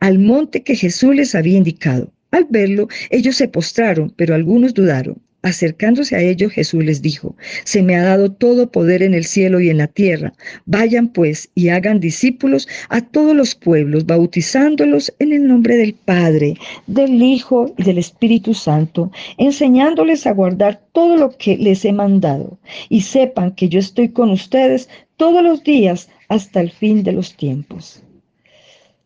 al 0.00 0.18
monte 0.18 0.62
que 0.62 0.76
Jesús 0.76 1.14
les 1.14 1.34
había 1.34 1.58
indicado. 1.58 2.12
Al 2.30 2.46
verlo, 2.50 2.88
ellos 3.10 3.36
se 3.36 3.48
postraron, 3.48 4.12
pero 4.16 4.34
algunos 4.34 4.74
dudaron. 4.74 5.22
Acercándose 5.44 6.16
a 6.16 6.22
ellos, 6.22 6.52
Jesús 6.52 6.82
les 6.82 7.02
dijo, 7.02 7.36
Se 7.64 7.82
me 7.82 7.96
ha 7.96 8.02
dado 8.02 8.32
todo 8.32 8.72
poder 8.72 9.02
en 9.02 9.12
el 9.12 9.26
cielo 9.26 9.60
y 9.60 9.68
en 9.68 9.76
la 9.76 9.88
tierra. 9.88 10.32
Vayan 10.64 11.08
pues 11.08 11.50
y 11.54 11.68
hagan 11.68 12.00
discípulos 12.00 12.66
a 12.88 13.02
todos 13.02 13.36
los 13.36 13.54
pueblos, 13.54 14.06
bautizándolos 14.06 15.12
en 15.18 15.34
el 15.34 15.46
nombre 15.46 15.76
del 15.76 15.92
Padre, 15.92 16.56
del 16.86 17.22
Hijo 17.22 17.74
y 17.76 17.82
del 17.82 17.98
Espíritu 17.98 18.54
Santo, 18.54 19.12
enseñándoles 19.36 20.26
a 20.26 20.32
guardar 20.32 20.80
todo 20.92 21.18
lo 21.18 21.36
que 21.36 21.58
les 21.58 21.84
he 21.84 21.92
mandado. 21.92 22.56
Y 22.88 23.02
sepan 23.02 23.54
que 23.54 23.68
yo 23.68 23.78
estoy 23.78 24.08
con 24.08 24.30
ustedes 24.30 24.88
todos 25.18 25.44
los 25.44 25.62
días 25.62 26.08
hasta 26.30 26.62
el 26.62 26.70
fin 26.70 27.02
de 27.02 27.12
los 27.12 27.36
tiempos. 27.36 28.02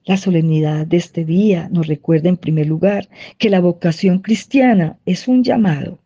La 0.05 0.16
solemnidad 0.16 0.87
de 0.87 0.98
este 0.98 1.24
día 1.24 1.68
nos 1.72 1.88
recuerda 1.88 2.29
en 2.29 2.37
primer 2.37 2.68
lugar 2.68 3.09
que 3.38 3.51
la 3.51 3.59
vocación 3.59 4.20
cristiana 4.20 4.96
es 5.05 5.27
un 5.27 5.42
llamado 5.42 5.98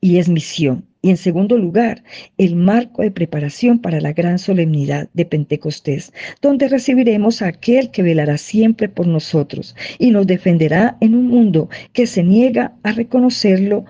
y 0.00 0.18
es 0.18 0.28
misión. 0.28 0.86
Y 1.02 1.10
en 1.10 1.16
segundo 1.16 1.56
lugar, 1.56 2.04
el 2.36 2.56
marco 2.56 3.02
de 3.02 3.10
preparación 3.10 3.78
para 3.78 4.00
la 4.00 4.12
gran 4.12 4.38
solemnidad 4.38 5.08
de 5.14 5.24
Pentecostés, 5.24 6.12
donde 6.42 6.68
recibiremos 6.68 7.40
a 7.40 7.48
aquel 7.48 7.90
que 7.90 8.02
velará 8.02 8.36
siempre 8.36 8.88
por 8.88 9.06
nosotros 9.06 9.74
y 9.98 10.10
nos 10.10 10.26
defenderá 10.26 10.98
en 11.00 11.14
un 11.14 11.28
mundo 11.28 11.70
que 11.94 12.06
se 12.06 12.22
niega 12.22 12.74
a 12.82 12.92
reconocerlo 12.92 13.86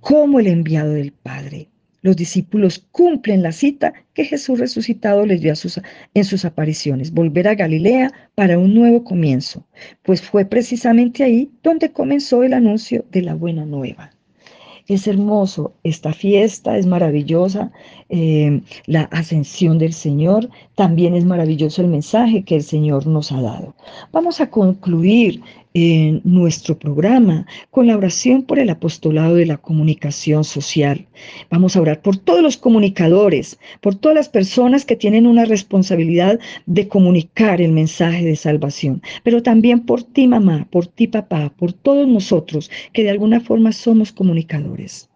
como 0.00 0.40
el 0.40 0.48
enviado 0.48 0.92
del 0.94 1.12
Padre. 1.12 1.68
Los 2.02 2.16
discípulos 2.16 2.84
cumplen 2.90 3.44
la 3.44 3.52
cita 3.52 3.92
que 4.12 4.24
Jesús 4.24 4.58
resucitado 4.58 5.24
les 5.24 5.40
dio 5.40 5.54
en 6.14 6.24
sus 6.24 6.44
apariciones, 6.44 7.12
volver 7.12 7.46
a 7.46 7.54
Galilea 7.54 8.12
para 8.34 8.58
un 8.58 8.74
nuevo 8.74 9.04
comienzo, 9.04 9.64
pues 10.02 10.20
fue 10.20 10.44
precisamente 10.44 11.22
ahí 11.22 11.52
donde 11.62 11.92
comenzó 11.92 12.42
el 12.42 12.54
anuncio 12.54 13.04
de 13.12 13.22
la 13.22 13.36
buena 13.36 13.64
nueva. 13.64 14.10
Es 14.88 15.06
hermoso, 15.06 15.72
esta 15.84 16.12
fiesta 16.12 16.76
es 16.76 16.86
maravillosa, 16.86 17.70
eh, 18.08 18.60
la 18.86 19.02
ascensión 19.12 19.78
del 19.78 19.92
Señor, 19.92 20.50
también 20.74 21.14
es 21.14 21.24
maravilloso 21.24 21.82
el 21.82 21.88
mensaje 21.88 22.44
que 22.44 22.56
el 22.56 22.62
Señor 22.62 23.06
nos 23.06 23.32
ha 23.32 23.40
dado. 23.40 23.74
Vamos 24.12 24.40
a 24.40 24.50
concluir 24.50 25.42
en 25.74 26.20
nuestro 26.24 26.78
programa 26.78 27.46
con 27.70 27.86
la 27.86 27.96
oración 27.96 28.42
por 28.42 28.58
el 28.58 28.70
apostolado 28.70 29.36
de 29.36 29.46
la 29.46 29.56
comunicación 29.56 30.44
social. 30.44 31.06
Vamos 31.50 31.76
a 31.76 31.80
orar 31.80 32.02
por 32.02 32.16
todos 32.16 32.42
los 32.42 32.56
comunicadores, 32.56 33.58
por 33.80 33.94
todas 33.94 34.16
las 34.16 34.28
personas 34.28 34.84
que 34.84 34.96
tienen 34.96 35.26
una 35.26 35.44
responsabilidad 35.44 36.40
de 36.66 36.88
comunicar 36.88 37.60
el 37.60 37.72
mensaje 37.72 38.24
de 38.24 38.36
salvación, 38.36 39.02
pero 39.22 39.42
también 39.42 39.80
por 39.80 40.02
ti 40.02 40.26
mamá, 40.26 40.66
por 40.70 40.86
ti 40.86 41.06
papá, 41.06 41.52
por 41.56 41.72
todos 41.72 42.08
nosotros 42.08 42.70
que 42.92 43.04
de 43.04 43.10
alguna 43.10 43.40
forma 43.40 43.72
somos 43.72 44.12
comunicadores. 44.12 45.11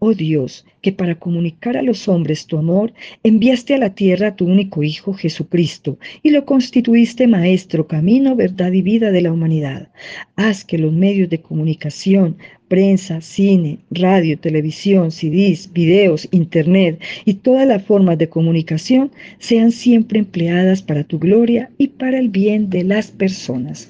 Oh 0.00 0.14
Dios, 0.14 0.64
que 0.80 0.92
para 0.92 1.16
comunicar 1.16 1.76
a 1.76 1.82
los 1.82 2.06
hombres 2.06 2.46
tu 2.46 2.56
amor, 2.56 2.92
enviaste 3.24 3.74
a 3.74 3.78
la 3.78 3.96
tierra 3.96 4.28
a 4.28 4.36
tu 4.36 4.46
único 4.46 4.84
Hijo 4.84 5.12
Jesucristo 5.12 5.98
y 6.22 6.30
lo 6.30 6.44
constituiste 6.44 7.26
maestro, 7.26 7.88
camino, 7.88 8.36
verdad 8.36 8.70
y 8.70 8.82
vida 8.82 9.10
de 9.10 9.22
la 9.22 9.32
humanidad. 9.32 9.88
Haz 10.36 10.64
que 10.64 10.78
los 10.78 10.92
medios 10.92 11.30
de 11.30 11.40
comunicación, 11.40 12.36
prensa, 12.68 13.20
cine, 13.20 13.80
radio, 13.90 14.38
televisión, 14.38 15.10
CDs, 15.10 15.72
videos, 15.72 16.28
internet 16.30 17.02
y 17.24 17.34
todas 17.34 17.66
las 17.66 17.82
formas 17.82 18.18
de 18.18 18.28
comunicación 18.28 19.10
sean 19.40 19.72
siempre 19.72 20.20
empleadas 20.20 20.80
para 20.80 21.02
tu 21.02 21.18
gloria 21.18 21.70
y 21.76 21.88
para 21.88 22.20
el 22.20 22.28
bien 22.28 22.70
de 22.70 22.84
las 22.84 23.10
personas. 23.10 23.88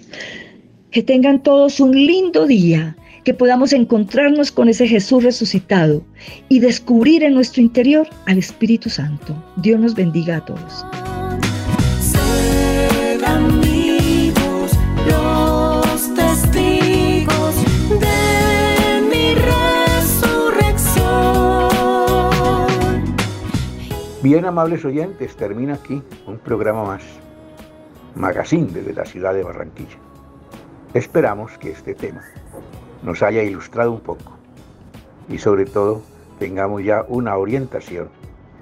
Que 0.90 1.02
tengan 1.02 1.42
todos 1.42 1.80
un 1.80 1.94
lindo 1.94 2.46
día 2.46 2.96
que 3.24 3.34
podamos 3.34 3.72
encontrarnos 3.72 4.52
con 4.52 4.68
ese 4.68 4.86
Jesús 4.86 5.24
resucitado 5.24 6.02
y 6.48 6.60
descubrir 6.60 7.22
en 7.22 7.34
nuestro 7.34 7.62
interior 7.62 8.08
al 8.26 8.38
Espíritu 8.38 8.90
Santo. 8.90 9.34
Dios 9.56 9.80
nos 9.80 9.94
bendiga 9.94 10.36
a 10.36 10.44
todos. 10.44 10.84
los 15.06 16.14
testigos 16.14 17.54
de 18.00 19.00
mi 19.10 19.34
resurrección. 19.34 20.76
Bien, 24.22 24.44
amables 24.44 24.84
oyentes, 24.84 25.34
termina 25.36 25.74
aquí 25.74 26.02
un 26.26 26.38
programa 26.38 26.84
más, 26.84 27.02
Magazine 28.14 28.70
desde 28.72 28.92
la 28.92 29.04
ciudad 29.04 29.34
de 29.34 29.42
Barranquilla. 29.42 29.96
Esperamos 30.94 31.58
que 31.58 31.70
este 31.70 31.94
tema 31.94 32.22
nos 33.02 33.22
haya 33.22 33.42
ilustrado 33.42 33.92
un 33.92 34.00
poco 34.00 34.36
y 35.28 35.38
sobre 35.38 35.64
todo 35.66 36.02
tengamos 36.38 36.84
ya 36.84 37.04
una 37.08 37.36
orientación 37.36 38.08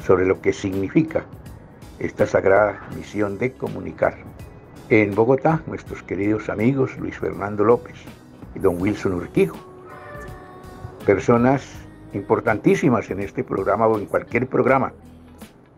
sobre 0.04 0.26
lo 0.26 0.40
que 0.40 0.52
significa 0.52 1.24
esta 1.98 2.26
sagrada 2.26 2.86
misión 2.96 3.38
de 3.38 3.52
comunicar. 3.52 4.16
En 4.88 5.14
Bogotá, 5.14 5.62
nuestros 5.66 6.02
queridos 6.02 6.48
amigos 6.48 6.96
Luis 6.98 7.18
Fernando 7.18 7.64
López 7.64 7.96
y 8.54 8.58
don 8.58 8.80
Wilson 8.80 9.14
Urquijo, 9.14 9.56
personas 11.04 11.66
importantísimas 12.12 13.10
en 13.10 13.20
este 13.20 13.42
programa 13.44 13.86
o 13.86 13.98
en 13.98 14.06
cualquier 14.06 14.46
programa, 14.46 14.92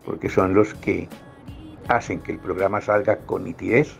porque 0.05 0.29
son 0.29 0.53
los 0.53 0.73
que 0.75 1.07
hacen 1.87 2.19
que 2.21 2.33
el 2.33 2.39
programa 2.39 2.81
salga 2.81 3.17
con 3.17 3.43
nitidez, 3.45 3.95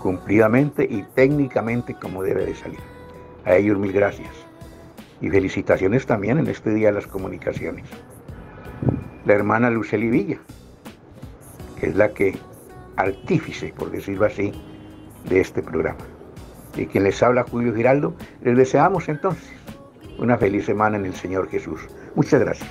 cumplidamente 0.00 0.86
y 0.88 1.02
técnicamente 1.14 1.94
como 1.94 2.22
debe 2.22 2.46
de 2.46 2.54
salir. 2.54 2.93
A 3.44 3.56
ellos 3.56 3.78
mil 3.78 3.92
gracias. 3.92 4.30
Y 5.20 5.30
felicitaciones 5.30 6.06
también 6.06 6.38
en 6.38 6.48
este 6.48 6.74
Día 6.74 6.88
de 6.88 6.94
las 6.94 7.06
Comunicaciones. 7.06 7.86
La 9.24 9.34
hermana 9.34 9.70
Luceli 9.70 10.08
Villa, 10.08 10.38
que 11.78 11.86
es 11.86 11.96
la 11.96 12.10
que 12.10 12.36
artífice, 12.96 13.72
por 13.76 13.90
decirlo 13.90 14.26
así, 14.26 14.52
de 15.28 15.40
este 15.40 15.62
programa. 15.62 16.04
Y 16.76 16.86
quien 16.86 17.04
les 17.04 17.22
habla, 17.22 17.44
Julio 17.44 17.74
Giraldo, 17.74 18.14
les 18.42 18.56
deseamos 18.56 19.08
entonces 19.08 19.52
una 20.18 20.36
feliz 20.36 20.66
semana 20.66 20.96
en 20.96 21.06
el 21.06 21.14
Señor 21.14 21.48
Jesús. 21.48 21.80
Muchas 22.14 22.40
gracias. 22.40 22.70